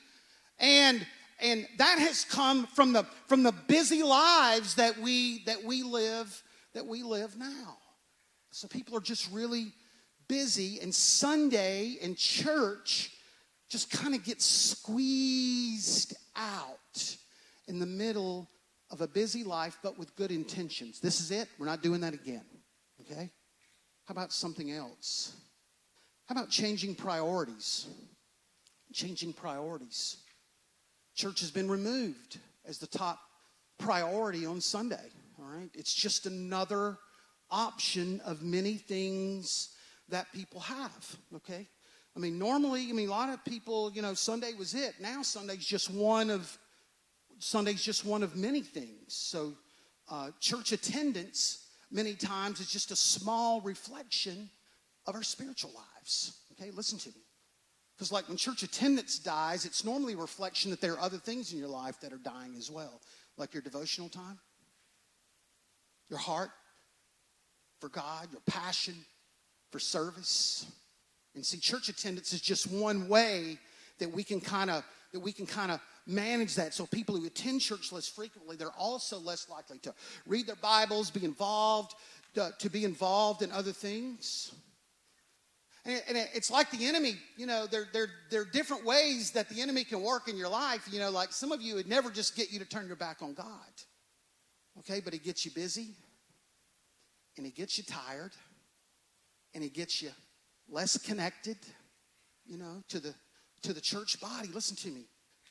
[0.59, 1.05] And
[1.41, 6.43] and that has come from the from the busy lives that we that we live
[6.73, 7.77] that we live now.
[8.51, 9.73] So people are just really
[10.27, 13.11] busy, and Sunday and church
[13.69, 17.17] just kind of gets squeezed out
[17.67, 18.49] in the middle
[18.89, 20.99] of a busy life, but with good intentions.
[20.99, 21.47] This is it.
[21.59, 22.45] We're not doing that again.
[23.01, 23.29] Okay?
[24.05, 25.35] How about something else?
[26.25, 27.87] How about changing priorities?
[28.91, 30.17] Changing priorities.
[31.19, 33.19] Church has been removed as the top
[33.77, 35.11] priority on Sunday.
[35.37, 35.69] All right?
[35.73, 36.97] It's just another
[37.51, 39.75] option of many things
[40.07, 41.17] that people have.
[41.35, 41.67] Okay?
[42.15, 44.93] I mean, normally, I mean, a lot of people, you know, Sunday was it.
[45.01, 46.57] Now Sunday's just one of
[47.39, 49.13] Sunday's just one of many things.
[49.13, 49.55] So,
[50.09, 54.49] uh, church attendance many times is just a small reflection
[55.05, 56.39] of our spiritual lives.
[56.53, 57.25] Okay, listen to me.
[57.99, 61.51] Because, like when church attendance dies, it's normally a reflection that there are other things
[61.51, 63.01] in your life that are dying as well,
[63.35, 64.39] like your devotional time,
[66.09, 66.51] your heart
[67.81, 68.95] for God, your passion
[69.69, 70.65] for service.
[71.35, 73.59] And see, church attendance is just one way
[73.97, 76.73] that we can kind of that we can kind of manage that.
[76.73, 79.93] So people who attend church less frequently, they're also less likely to
[80.25, 81.95] read their Bibles, be involved,
[82.35, 84.53] to, to be involved in other things.
[85.85, 89.61] And, it's like the enemy, you know, there, there, there are different ways that the
[89.61, 90.87] enemy can work in your life.
[90.91, 93.21] You know, like some of you would never just get you to turn your back
[93.21, 93.47] on God.
[94.79, 95.89] Okay, but he gets you busy,
[97.37, 98.31] and he gets you tired,
[99.53, 100.11] and he gets you
[100.69, 101.57] less connected,
[102.45, 103.13] you know, to the
[103.63, 104.49] to the church body.
[104.53, 105.05] Listen to me.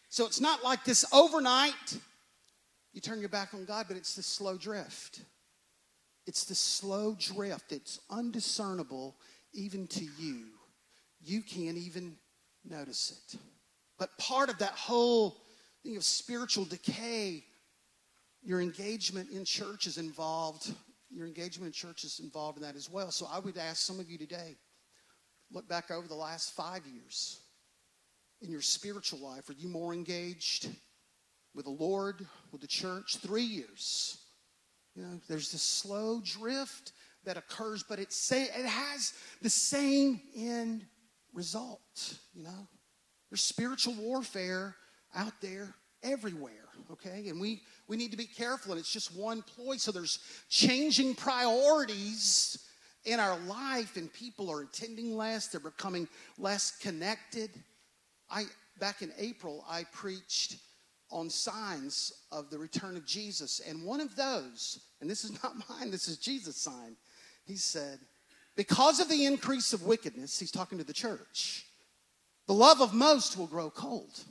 [0.08, 1.98] So it's not like this overnight,
[2.92, 5.20] you turn your back on God, but it's this slow drift.
[6.26, 7.72] It's the slow drift.
[7.72, 9.16] It's undiscernible
[9.58, 10.46] even to you.
[11.20, 12.16] You can't even
[12.64, 13.38] notice it.
[13.98, 15.36] But part of that whole
[15.82, 17.44] thing of spiritual decay,
[18.42, 20.72] your engagement in church is involved.
[21.10, 23.10] Your engagement in church is involved in that as well.
[23.10, 24.56] So I would ask some of you today
[25.50, 27.40] look back over the last five years
[28.42, 29.48] in your spiritual life?
[29.48, 30.68] Are you more engaged
[31.54, 33.16] with the Lord, with the church?
[33.16, 34.18] Three years.
[34.94, 36.92] You know, there's this slow drift
[37.28, 39.12] that occurs, but it say it has
[39.42, 40.86] the same end
[41.34, 42.18] result.
[42.34, 42.68] You know,
[43.30, 44.74] there's spiritual warfare
[45.14, 46.52] out there everywhere.
[46.90, 49.76] Okay, and we we need to be careful, and it's just one ploy.
[49.76, 52.66] So there's changing priorities
[53.04, 55.48] in our life, and people are attending less.
[55.48, 57.50] They're becoming less connected.
[58.30, 58.44] I
[58.80, 60.56] back in April I preached
[61.10, 65.54] on signs of the return of Jesus, and one of those, and this is not
[65.68, 66.96] mine, this is Jesus' sign.
[67.48, 67.98] He said,
[68.54, 71.64] "Because of the increase of wickedness, he's talking to the church.
[72.46, 74.22] The love of most will grow cold."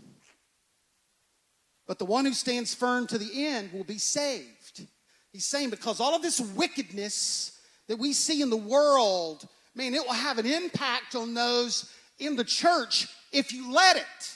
[1.88, 4.88] But the one who stands firm to the end will be saved.
[5.32, 7.54] He's saying because all of this wickedness
[7.88, 12.36] that we see in the world, man, it will have an impact on those in
[12.36, 14.36] the church if you let it.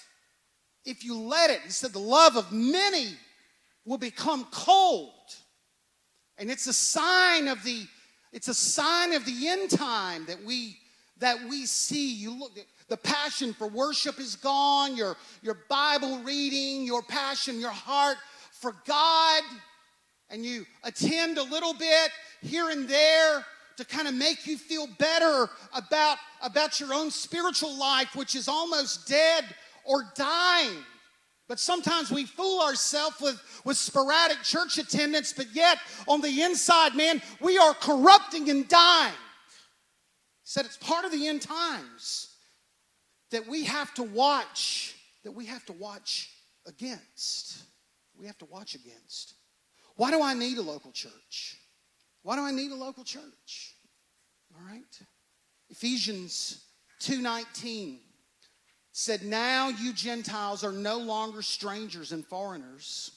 [0.86, 1.62] If you let it.
[1.62, 3.16] He said the love of many
[3.86, 5.36] will become cold.
[6.38, 7.88] And it's a sign of the
[8.32, 10.78] it's a sign of the end time that we
[11.20, 12.14] that we see.
[12.14, 12.52] You look
[12.90, 18.18] the passion for worship is gone, your your Bible reading, your passion, your heart
[18.52, 19.44] for God,
[20.30, 23.46] and you attend a little bit here and there,
[23.78, 28.48] to kind of make you feel better about, about your own spiritual life, which is
[28.48, 29.44] almost dead
[29.86, 30.78] or dying.
[31.52, 36.96] But sometimes we fool ourselves with, with sporadic church attendance, but yet on the inside,
[36.96, 39.12] man, we are corrupting and dying.
[39.12, 42.30] He said it's part of the end times
[43.32, 46.30] that we have to watch, that we have to watch
[46.66, 47.64] against.
[48.18, 49.34] We have to watch against.
[49.98, 51.58] Why do I need a local church?
[52.24, 53.76] Why do I need a local church?
[54.56, 55.02] All right.
[55.70, 56.64] Ephesians
[57.02, 58.00] 2:19
[58.92, 63.12] said, "Now you Gentiles are no longer strangers and foreigners.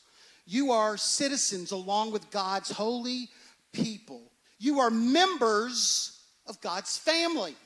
[0.46, 3.30] You are citizens along with God's holy
[3.72, 4.30] people.
[4.58, 7.56] You are members of God's family."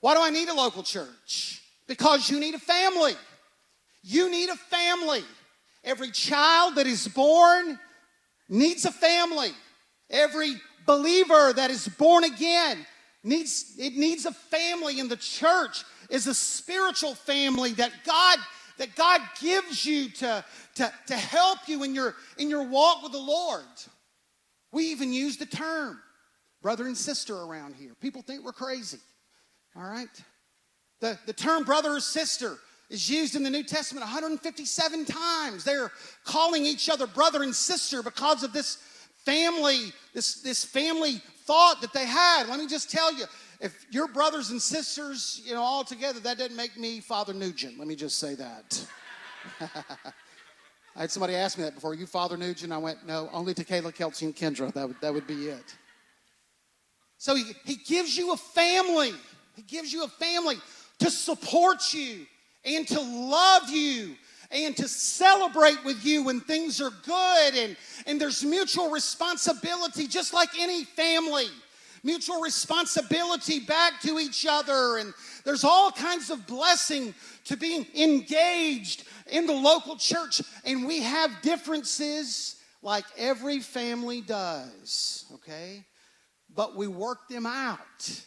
[0.00, 1.62] Why do I need a local church?
[1.86, 3.16] Because you need a family.
[4.02, 5.24] You need a family.
[5.84, 7.78] Every child that is born
[8.48, 9.54] needs a family.
[10.10, 12.84] Every believer that is born again
[13.22, 18.38] needs it needs a family in the church is a spiritual family that God
[18.78, 20.44] that God gives you to,
[20.76, 23.64] to, to help you in your in your walk with the Lord.
[24.70, 26.00] We even use the term
[26.62, 27.92] brother and sister around here.
[28.00, 28.98] People think we're crazy.
[29.76, 30.08] All right?
[31.00, 32.56] The, the term brother or sister
[32.88, 35.64] is used in the New Testament 157 times.
[35.64, 35.90] They're
[36.24, 38.76] calling each other brother and sister because of this
[39.24, 42.48] family, this, this family thought that they had.
[42.48, 43.24] Let me just tell you,
[43.62, 47.78] if your brothers and sisters, you know, all together, that doesn't make me Father Neugent.
[47.78, 48.86] Let me just say that.
[50.96, 51.94] I had somebody ask me that before.
[51.94, 52.72] You Father Neugent?
[52.72, 54.72] I went, no, only to Kayla, Kelsey, and Kendra.
[54.74, 55.76] That would, that would be it.
[57.18, 59.12] So he, he gives you a family.
[59.54, 60.56] He gives you a family
[60.98, 62.26] to support you
[62.64, 64.16] and to love you
[64.50, 70.34] and to celebrate with you when things are good and, and there's mutual responsibility, just
[70.34, 71.46] like any family.
[72.04, 79.04] Mutual responsibility back to each other, and there's all kinds of blessing to being engaged
[79.30, 80.42] in the local church.
[80.64, 85.84] And we have differences like every family does, okay?
[86.54, 88.24] But we work them out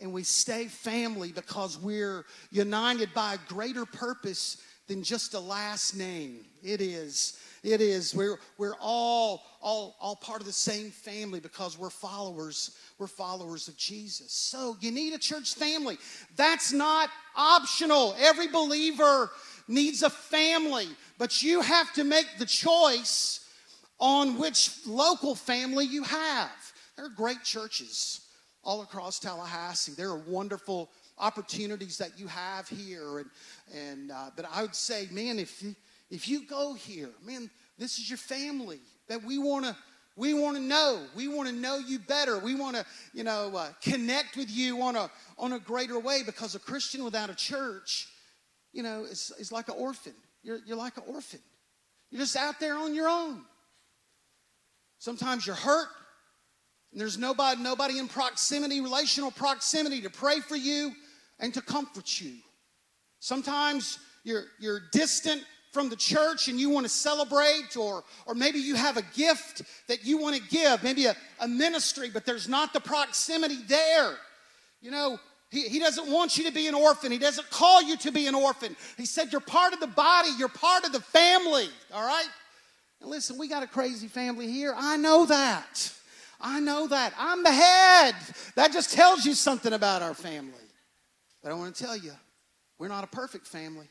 [0.00, 4.56] and we stay family because we're united by a greater purpose
[4.88, 6.46] than just a last name.
[6.62, 7.38] It is.
[7.62, 8.14] It is.
[8.14, 12.76] We're, we're all, all, all part of the same family because we're followers.
[12.98, 14.32] We're followers of Jesus.
[14.32, 15.98] So you need a church family.
[16.36, 18.14] That's not optional.
[18.18, 19.30] Every believer
[19.68, 20.88] needs a family,
[21.18, 23.46] but you have to make the choice
[23.98, 26.50] on which local family you have.
[26.96, 28.22] There are great churches
[28.64, 29.92] all across Tallahassee.
[29.92, 33.18] There are wonderful opportunities that you have here.
[33.18, 33.30] And,
[33.74, 35.74] and uh, but I would say, man, if you,
[36.10, 39.76] if you go here, man, this is your family that we want to
[40.16, 41.06] we want to know.
[41.14, 42.38] We want to know you better.
[42.38, 42.84] We want to,
[43.14, 47.04] you know, uh, connect with you on a on a greater way because a Christian
[47.04, 48.08] without a church,
[48.72, 50.12] you know, is, is like an orphan.
[50.42, 51.40] You're, you're like an orphan.
[52.10, 53.42] You're just out there on your own.
[54.98, 55.88] Sometimes you're hurt.
[56.92, 60.92] And there's nobody, nobody in proximity, relational proximity to pray for you
[61.38, 62.34] and to comfort you.
[63.20, 65.42] Sometimes you're, you're distant
[65.72, 69.62] from the church and you want to celebrate, or, or maybe you have a gift
[69.86, 74.14] that you want to give, maybe a, a ministry, but there's not the proximity there.
[74.80, 75.18] You know,
[75.50, 77.12] he, he doesn't want you to be an orphan.
[77.12, 78.76] He doesn't call you to be an orphan.
[78.96, 82.28] He said, You're part of the body, you're part of the family, all right?
[83.00, 84.74] And listen, we got a crazy family here.
[84.76, 85.92] I know that.
[86.40, 87.12] I know that.
[87.18, 88.14] I'm the head.
[88.56, 90.52] That just tells you something about our family.
[91.42, 92.12] But I want to tell you,
[92.78, 93.88] we're not a perfect family,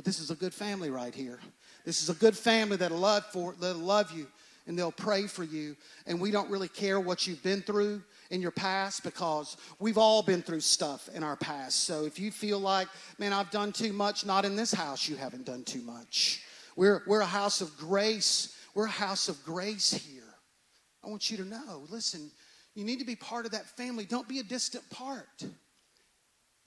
[0.00, 1.38] but this is a good family right here.
[1.84, 4.28] This is a good family that'll love for that'll love you
[4.66, 5.76] and they'll pray for you.
[6.06, 10.22] And we don't really care what you've been through in your past because we've all
[10.22, 11.84] been through stuff in our past.
[11.84, 12.88] So if you feel like,
[13.18, 16.44] man, I've done too much, not in this house, you haven't done too much.
[16.76, 18.56] We're, we're a house of grace.
[18.74, 20.22] We're a house of grace here.
[21.04, 22.30] I want you to know listen,
[22.74, 24.06] you need to be part of that family.
[24.06, 25.44] Don't be a distant part.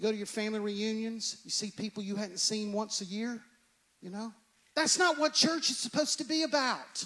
[0.04, 3.40] You go to your family reunions, you see people you hadn't seen once a year,
[4.02, 4.34] you know?
[4.76, 7.06] That's not what church is supposed to be about.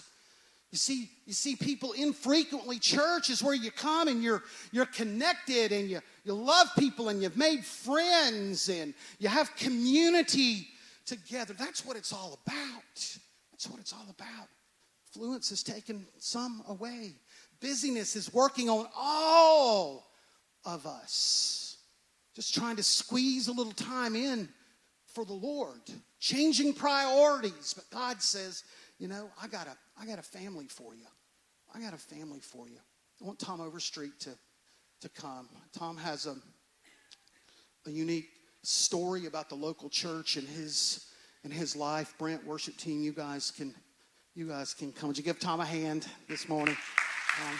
[0.71, 2.79] You see, you see people infrequently.
[2.79, 4.41] Church is where you come and you're
[4.71, 10.67] you're connected and you, you love people and you've made friends and you have community
[11.05, 11.53] together.
[11.53, 13.19] That's what it's all about.
[13.51, 14.47] That's what it's all about.
[15.15, 17.11] Fluence has taken some away.
[17.61, 20.07] Busyness is working on all
[20.65, 21.66] of us
[22.37, 24.47] just trying to squeeze a little time in
[25.07, 25.81] for the Lord,
[26.19, 27.73] changing priorities.
[27.75, 28.63] But God says,
[28.99, 31.07] you know, I got a, I got a family for you.
[31.73, 32.77] I got a family for you.
[33.19, 34.37] I want Tom Overstreet to,
[35.01, 35.49] to come.
[35.75, 36.35] Tom has a,
[37.87, 38.29] a unique
[38.61, 41.07] story about the local church and his
[41.43, 42.13] and his life.
[42.19, 43.73] Brent, worship team, you guys can
[44.35, 45.07] you guys can come.
[45.07, 46.77] Would you give Tom a hand this morning?
[47.41, 47.57] Um,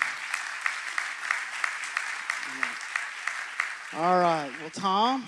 [4.00, 4.52] All right.
[4.62, 5.26] Well, Tom,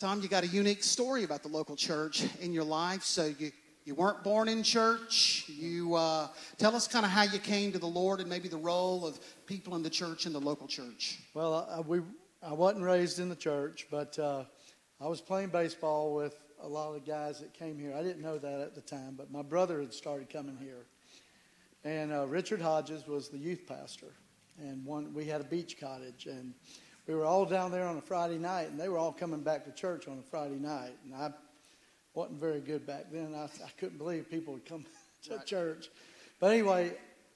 [0.00, 3.04] Tom, you got a unique story about the local church in your life.
[3.04, 3.52] So you
[3.84, 5.44] you weren't born in church.
[5.46, 6.26] You uh,
[6.58, 9.20] tell us kind of how you came to the Lord and maybe the role of
[9.46, 11.20] people in the church in the local church.
[11.32, 12.00] Well, I, we
[12.42, 14.46] I wasn't raised in the church, but uh,
[15.00, 17.94] I was playing baseball with a lot of the guys that came here.
[17.94, 20.86] I didn't know that at the time, but my brother had started coming here,
[21.84, 24.12] and uh, Richard Hodges was the youth pastor,
[24.58, 26.52] and one we had a beach cottage and
[27.10, 29.64] we were all down there on a Friday night, and they were all coming back
[29.64, 30.96] to church on a Friday night.
[31.04, 31.32] And I
[32.14, 33.34] wasn't very good back then.
[33.34, 34.84] I, I couldn't believe people would come
[35.24, 35.44] to right.
[35.44, 35.90] church.
[36.38, 36.92] But anyway,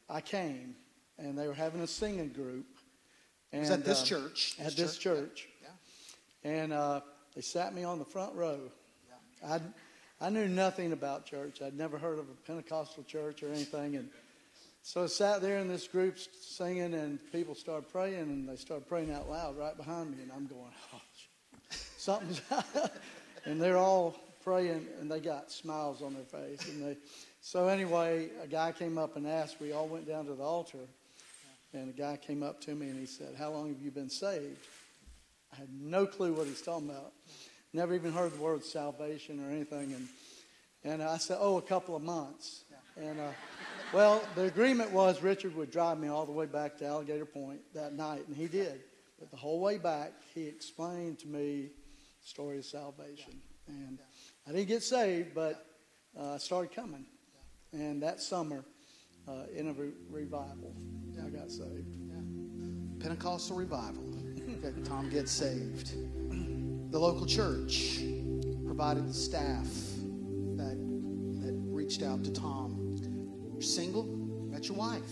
[0.09, 0.77] I came,
[1.19, 2.67] and they were having a singing group.
[3.51, 4.55] And, was at this uh, church?
[4.61, 5.17] At this church.
[5.17, 5.49] church.
[5.61, 6.51] Yeah.
[6.53, 7.01] And uh,
[7.35, 8.61] they sat me on the front row.
[9.43, 9.55] Yeah.
[9.55, 9.61] I
[10.25, 11.61] I knew nothing about church.
[11.61, 14.09] I'd never heard of a Pentecostal church or anything, and
[14.87, 18.87] so I sat there in this group singing, and people started praying, and they started
[18.87, 21.01] praying out loud right behind me, and I'm going, oh,
[21.97, 22.43] something's.
[23.47, 24.15] and they're all
[24.45, 26.97] praying, and they got smiles on their face, and they.
[27.41, 29.59] So anyway, a guy came up and asked.
[29.59, 30.87] We all went down to the altar,
[31.73, 34.11] and a guy came up to me and he said, "How long have you been
[34.11, 34.59] saved?"
[35.53, 37.13] I had no clue what he's talking about.
[37.73, 39.95] Never even heard the word salvation or anything.
[39.95, 40.09] And,
[40.85, 42.65] and I said, oh, a couple of months.
[42.97, 43.31] And, uh,
[43.95, 47.61] well, the agreement was Richard would drive me all the way back to Alligator Point
[47.75, 48.81] that night, and he did.
[49.21, 51.71] But the whole way back, he explained to me
[52.21, 53.41] the story of salvation.
[53.69, 53.99] And
[54.49, 55.67] I didn't get saved, but
[56.19, 57.05] uh, I started coming.
[57.73, 58.65] And that summer,
[59.29, 60.75] uh, in a re- revival,
[61.25, 62.01] I got saved.
[63.01, 64.03] Pentecostal revival.
[64.85, 65.93] Tom gets saved.
[66.91, 68.01] The local church
[68.65, 69.67] provided the staff
[70.57, 70.79] that
[71.43, 72.74] that reached out to Tom.
[73.65, 74.05] Single,
[74.51, 75.03] met your wife.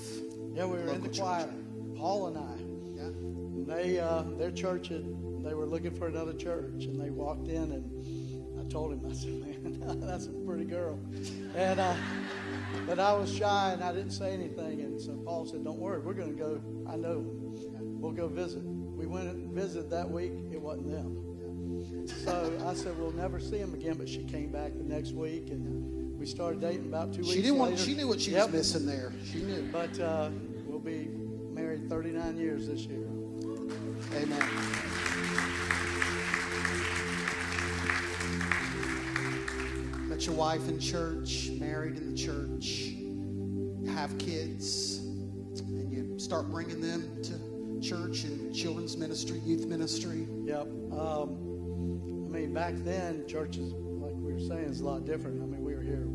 [0.54, 1.18] Yeah, we were in Local the church.
[1.20, 1.54] choir,
[1.96, 2.56] Paul and I.
[2.96, 3.02] Yeah.
[3.08, 5.04] And They, uh, their church, had,
[5.42, 9.12] they were looking for another church, and they walked in, and I told him, I
[9.14, 10.98] said, "Man, that's a pretty girl,"
[11.54, 11.94] and uh,
[12.86, 16.00] but I was shy and I didn't say anything, and so Paul said, "Don't worry,
[16.00, 16.60] we're going to go.
[16.88, 17.24] I know,
[17.80, 20.32] we'll go visit." We went and visited that week.
[20.52, 22.06] It wasn't them.
[22.24, 25.50] So I said, "We'll never see them again." But she came back the next week,
[25.50, 27.32] and we started dating about two weeks.
[27.32, 27.72] She didn't want.
[27.72, 27.82] later.
[27.82, 28.52] She knew what she Yep.
[28.52, 29.12] was missing there.
[29.24, 29.68] She knew.
[29.72, 30.30] But uh,
[30.68, 31.08] we'll be
[31.52, 33.08] married 39 years this year.
[34.14, 34.38] Amen.
[40.08, 42.94] Met your wife in church, married in the church,
[43.92, 44.98] have kids,
[45.58, 50.28] and you start bringing them to church and children's ministry, youth ministry.
[50.44, 50.68] Yep.
[50.92, 55.42] Um, I mean, back then, churches, like we were saying, is a lot different.
[55.42, 55.51] I mean, we were here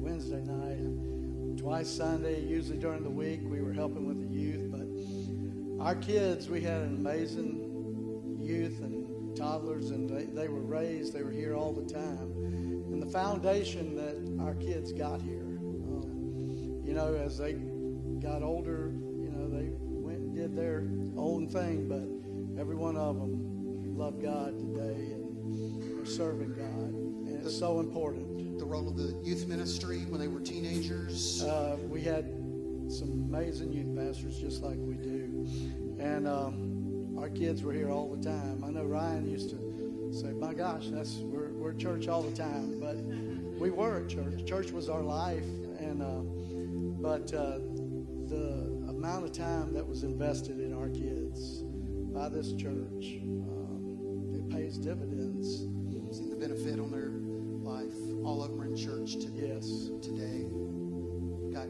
[0.08, 3.42] Wednesday night, twice Sunday, usually during the week.
[3.44, 9.36] We were helping with the youth, but our kids, we had an amazing youth and
[9.36, 12.32] toddlers, and they, they were raised, they were here all the time.
[12.90, 17.56] And the foundation that our kids got here, um, you know, as they
[18.22, 20.88] got older, you know, they went and did their
[21.18, 26.94] own thing, but every one of them love God today and are serving God.
[26.94, 28.47] And it's so important.
[28.58, 31.44] The role of the youth ministry when they were teenagers.
[31.44, 32.26] Uh, we had
[32.90, 35.48] some amazing youth pastors just like we do.
[36.00, 38.64] And um, our kids were here all the time.
[38.64, 42.36] I know Ryan used to say, my gosh, that's we're, we're at church all the
[42.36, 42.80] time.
[42.80, 42.96] But
[43.60, 44.46] we were at church.
[44.46, 45.46] Church was our life.
[45.80, 46.22] And uh,
[47.02, 47.60] But uh,
[48.28, 51.62] the amount of time that was invested in our kids
[52.14, 55.17] by this church, um, it pays dividends.
[58.48, 59.90] All of them are in church to, Yes.
[60.02, 60.46] today.
[61.52, 61.68] Got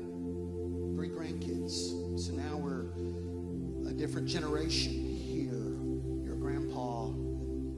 [0.94, 2.20] three grandkids.
[2.20, 2.90] So now we're
[3.90, 5.80] a different generation here.
[6.24, 7.14] Your grandpa,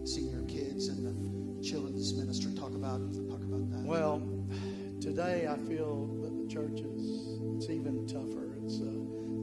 [0.03, 2.53] seeing your kids and the children's ministry.
[2.55, 3.85] Talk about talk about that.
[3.85, 4.21] Well,
[4.99, 8.51] today I feel that the church is it's even tougher.
[8.65, 8.85] It's uh,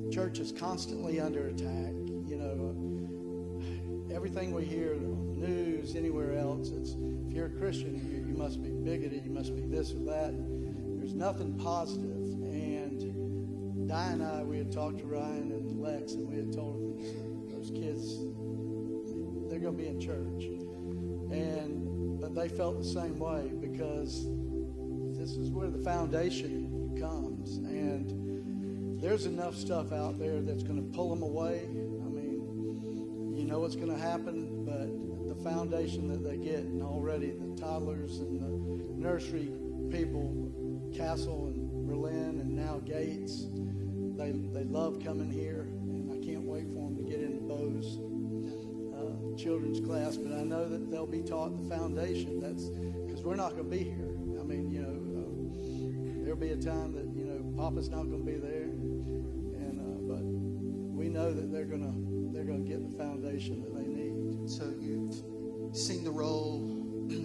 [0.05, 1.95] the church is constantly under attack.
[2.27, 6.91] You know, everything we hear on the news, anywhere else, it's
[7.27, 7.95] if you're a Christian,
[8.26, 10.35] you must be bigoted, you must be this or that.
[10.99, 12.13] There's nothing positive.
[12.43, 16.75] And Di and I, we had talked to Ryan and Lex, and we had told
[16.75, 18.19] them those kids,
[19.49, 20.45] they're going to be in church,
[21.33, 24.27] and but they felt the same way because
[25.17, 30.97] this is where the foundation comes and there's enough stuff out there that's going to
[30.97, 34.46] pull them away i mean you know what's going to happen
[35.47, 39.53] foundation that they get and already the toddlers and the nursery
[39.91, 40.51] people
[40.97, 43.47] castle and berlin and now gates
[44.17, 47.99] they, they love coming here and i can't wait for them to get into bose
[48.97, 52.41] uh, children's class, but I know that they'll be taught the foundation.
[52.41, 54.17] That's because we're not going to be here.
[54.41, 58.25] I mean, you know, uh, there'll be a time that you know Papa's not going
[58.25, 58.73] to be there,
[59.61, 63.61] and uh, but we know that they're going to they're going to get the foundation
[63.61, 64.49] that they need.
[64.49, 65.13] So you've
[65.77, 66.63] seen the role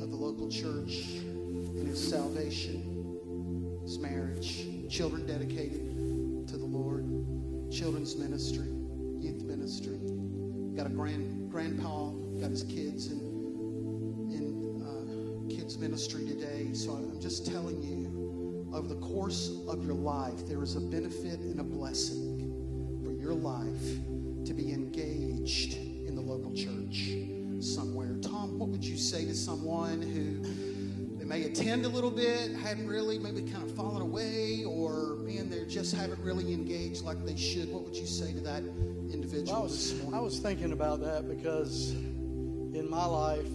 [0.02, 3.18] of the local church in its salvation,
[3.82, 7.06] its marriage, children dedicated to the Lord,
[7.72, 8.68] children's ministry,
[9.20, 9.98] youth ministry.
[10.76, 12.10] Got a grand grandpa,
[12.42, 13.20] got his kids in
[14.32, 16.74] in uh, kids ministry today.
[16.74, 21.40] So I'm just telling you, over the course of your life, there is a benefit
[21.40, 27.12] and a blessing for your life to be engaged in the local church
[27.64, 27.91] somewhere.
[28.62, 33.18] What would you say to someone who they may attend a little bit, hadn't really,
[33.18, 37.74] maybe kind of fallen away, or man, they just haven't really engaged like they should?
[37.74, 38.62] What would you say to that
[39.12, 39.96] individual Well, I was?
[40.14, 43.50] I was thinking about that because in my life,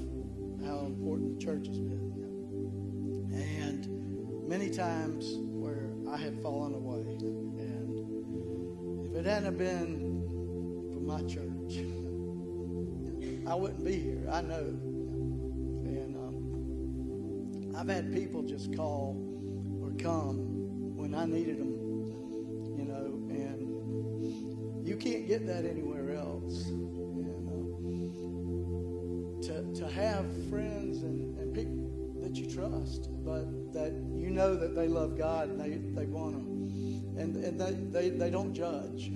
[0.65, 7.03] how important the church has been, and many times where I had fallen away,
[7.61, 11.85] and if it hadn't have been for my church,
[13.49, 14.27] I wouldn't be here.
[14.29, 14.77] I know.
[17.77, 19.17] I've had people just call
[19.83, 21.75] or come when I needed them,
[22.79, 26.69] you know, and you can't get that anywhere else.
[26.69, 27.49] And
[29.43, 34.57] uh, to, to have friends and, and people that you trust, but that you know
[34.57, 36.47] that they love God and they, they want them.
[37.19, 39.13] and, and they, they, they don't judge.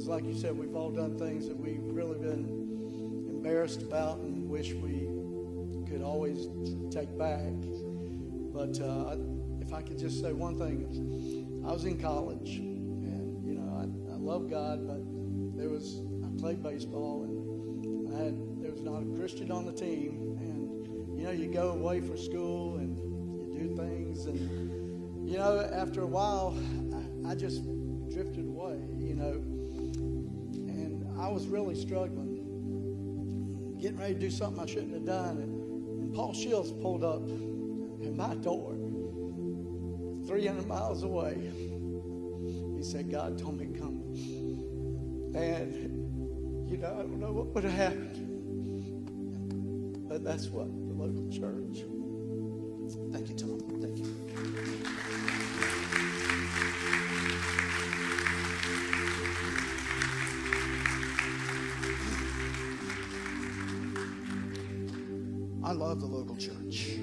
[0.00, 4.48] Because, like you said, we've all done things that we've really been embarrassed about and
[4.48, 5.09] wish we
[6.00, 6.48] could always
[6.90, 7.52] take back.
[8.54, 9.16] But uh,
[9.60, 14.14] if I could just say one thing, I was in college, and you know I,
[14.14, 15.02] I love God, but
[15.58, 19.72] there was I played baseball, and I had there was not a Christian on the
[19.72, 22.96] team, and you know you go away for school and
[23.52, 26.56] you do things, and you know after a while
[27.26, 27.62] I, I just
[28.10, 29.32] drifted away, you know,
[30.66, 32.30] and I was really struggling
[33.80, 35.38] getting ready to do something I shouldn't have done.
[35.38, 35.59] And,
[36.14, 37.22] Paul Shields pulled up
[38.04, 38.74] at my door,
[40.26, 41.52] 300 miles away.
[42.76, 44.02] He said, God told me to come.
[45.34, 48.26] And, you know, I don't know what would have happened.
[50.08, 51.84] But that's what the local church.
[65.90, 66.98] Love the local church.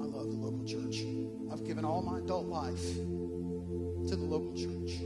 [0.00, 1.04] I love the local church.
[1.52, 5.02] I've given all my adult life to the local church.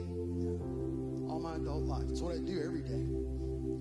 [1.29, 2.05] All my adult life.
[2.09, 3.05] It's what I do every day.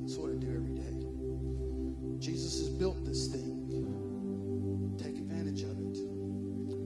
[0.03, 2.17] It's what I do every day.
[2.17, 4.97] Jesus has built this thing.
[4.97, 5.99] Take advantage of it.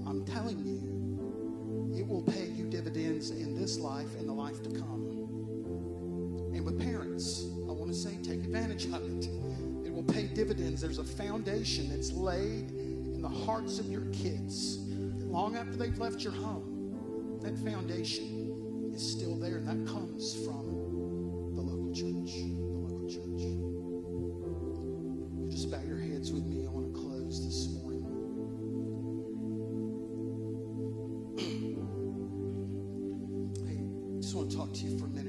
[0.05, 4.70] I'm telling you, it will pay you dividends in this life and the life to
[4.70, 5.07] come.
[6.53, 9.30] And with parents, I want to say take advantage of it.
[10.44, 10.82] Dividends.
[10.82, 14.80] There's a foundation that's laid in the hearts of your kids
[15.22, 17.39] long after they've left your home.
[17.41, 20.66] That foundation is still there, and that comes from
[21.56, 22.34] the local church.
[22.36, 23.41] The local church.
[25.50, 26.68] Just bow your heads with me.
[26.68, 28.04] I want to close this morning.
[33.70, 35.22] I just want to talk to you for a minute.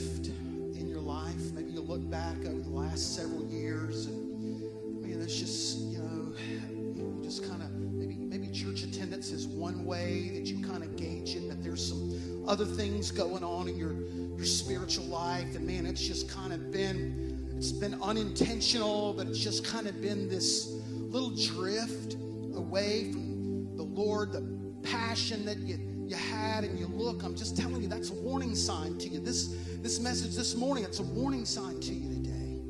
[0.00, 1.52] In your life.
[1.52, 6.32] Maybe you look back over the last several years and man, that's just, you know,
[6.48, 10.96] you just kind of maybe maybe church attendance is one way that you kind of
[10.96, 13.94] gauge it, but there's some other things going on in your
[14.36, 19.38] your spiritual life, and man, it's just kind of been it's been unintentional, but it's
[19.38, 22.14] just kind of been this little drift
[22.56, 24.42] away from the Lord, the
[24.82, 28.54] passion that you you had and you look i'm just telling you that's a warning
[28.54, 29.54] sign to you this
[29.84, 30.82] this message this morning.
[30.82, 32.62] It's a warning sign to you today.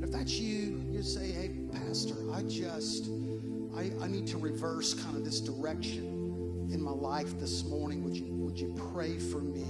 [0.00, 3.08] But if that's you you say hey pastor i just
[3.76, 8.02] i, I need to reverse kind of this direction in my life this morning.
[8.02, 9.64] Would you would you pray for me?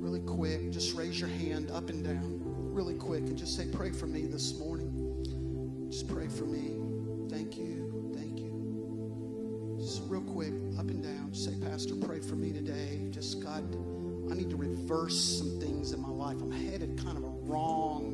[0.00, 2.40] Really quick just raise your hand up and down.
[2.72, 5.86] Really quick and just say pray for me this morning.
[5.90, 6.80] Just pray for me.
[7.28, 9.76] Thank you thank you.
[9.78, 11.34] Just real quick, up and down.
[11.34, 13.06] Say, Pastor, pray for me today.
[13.10, 13.70] Just God,
[14.30, 16.38] I need to reverse some things in my life.
[16.40, 18.13] I'm headed kind of a wrong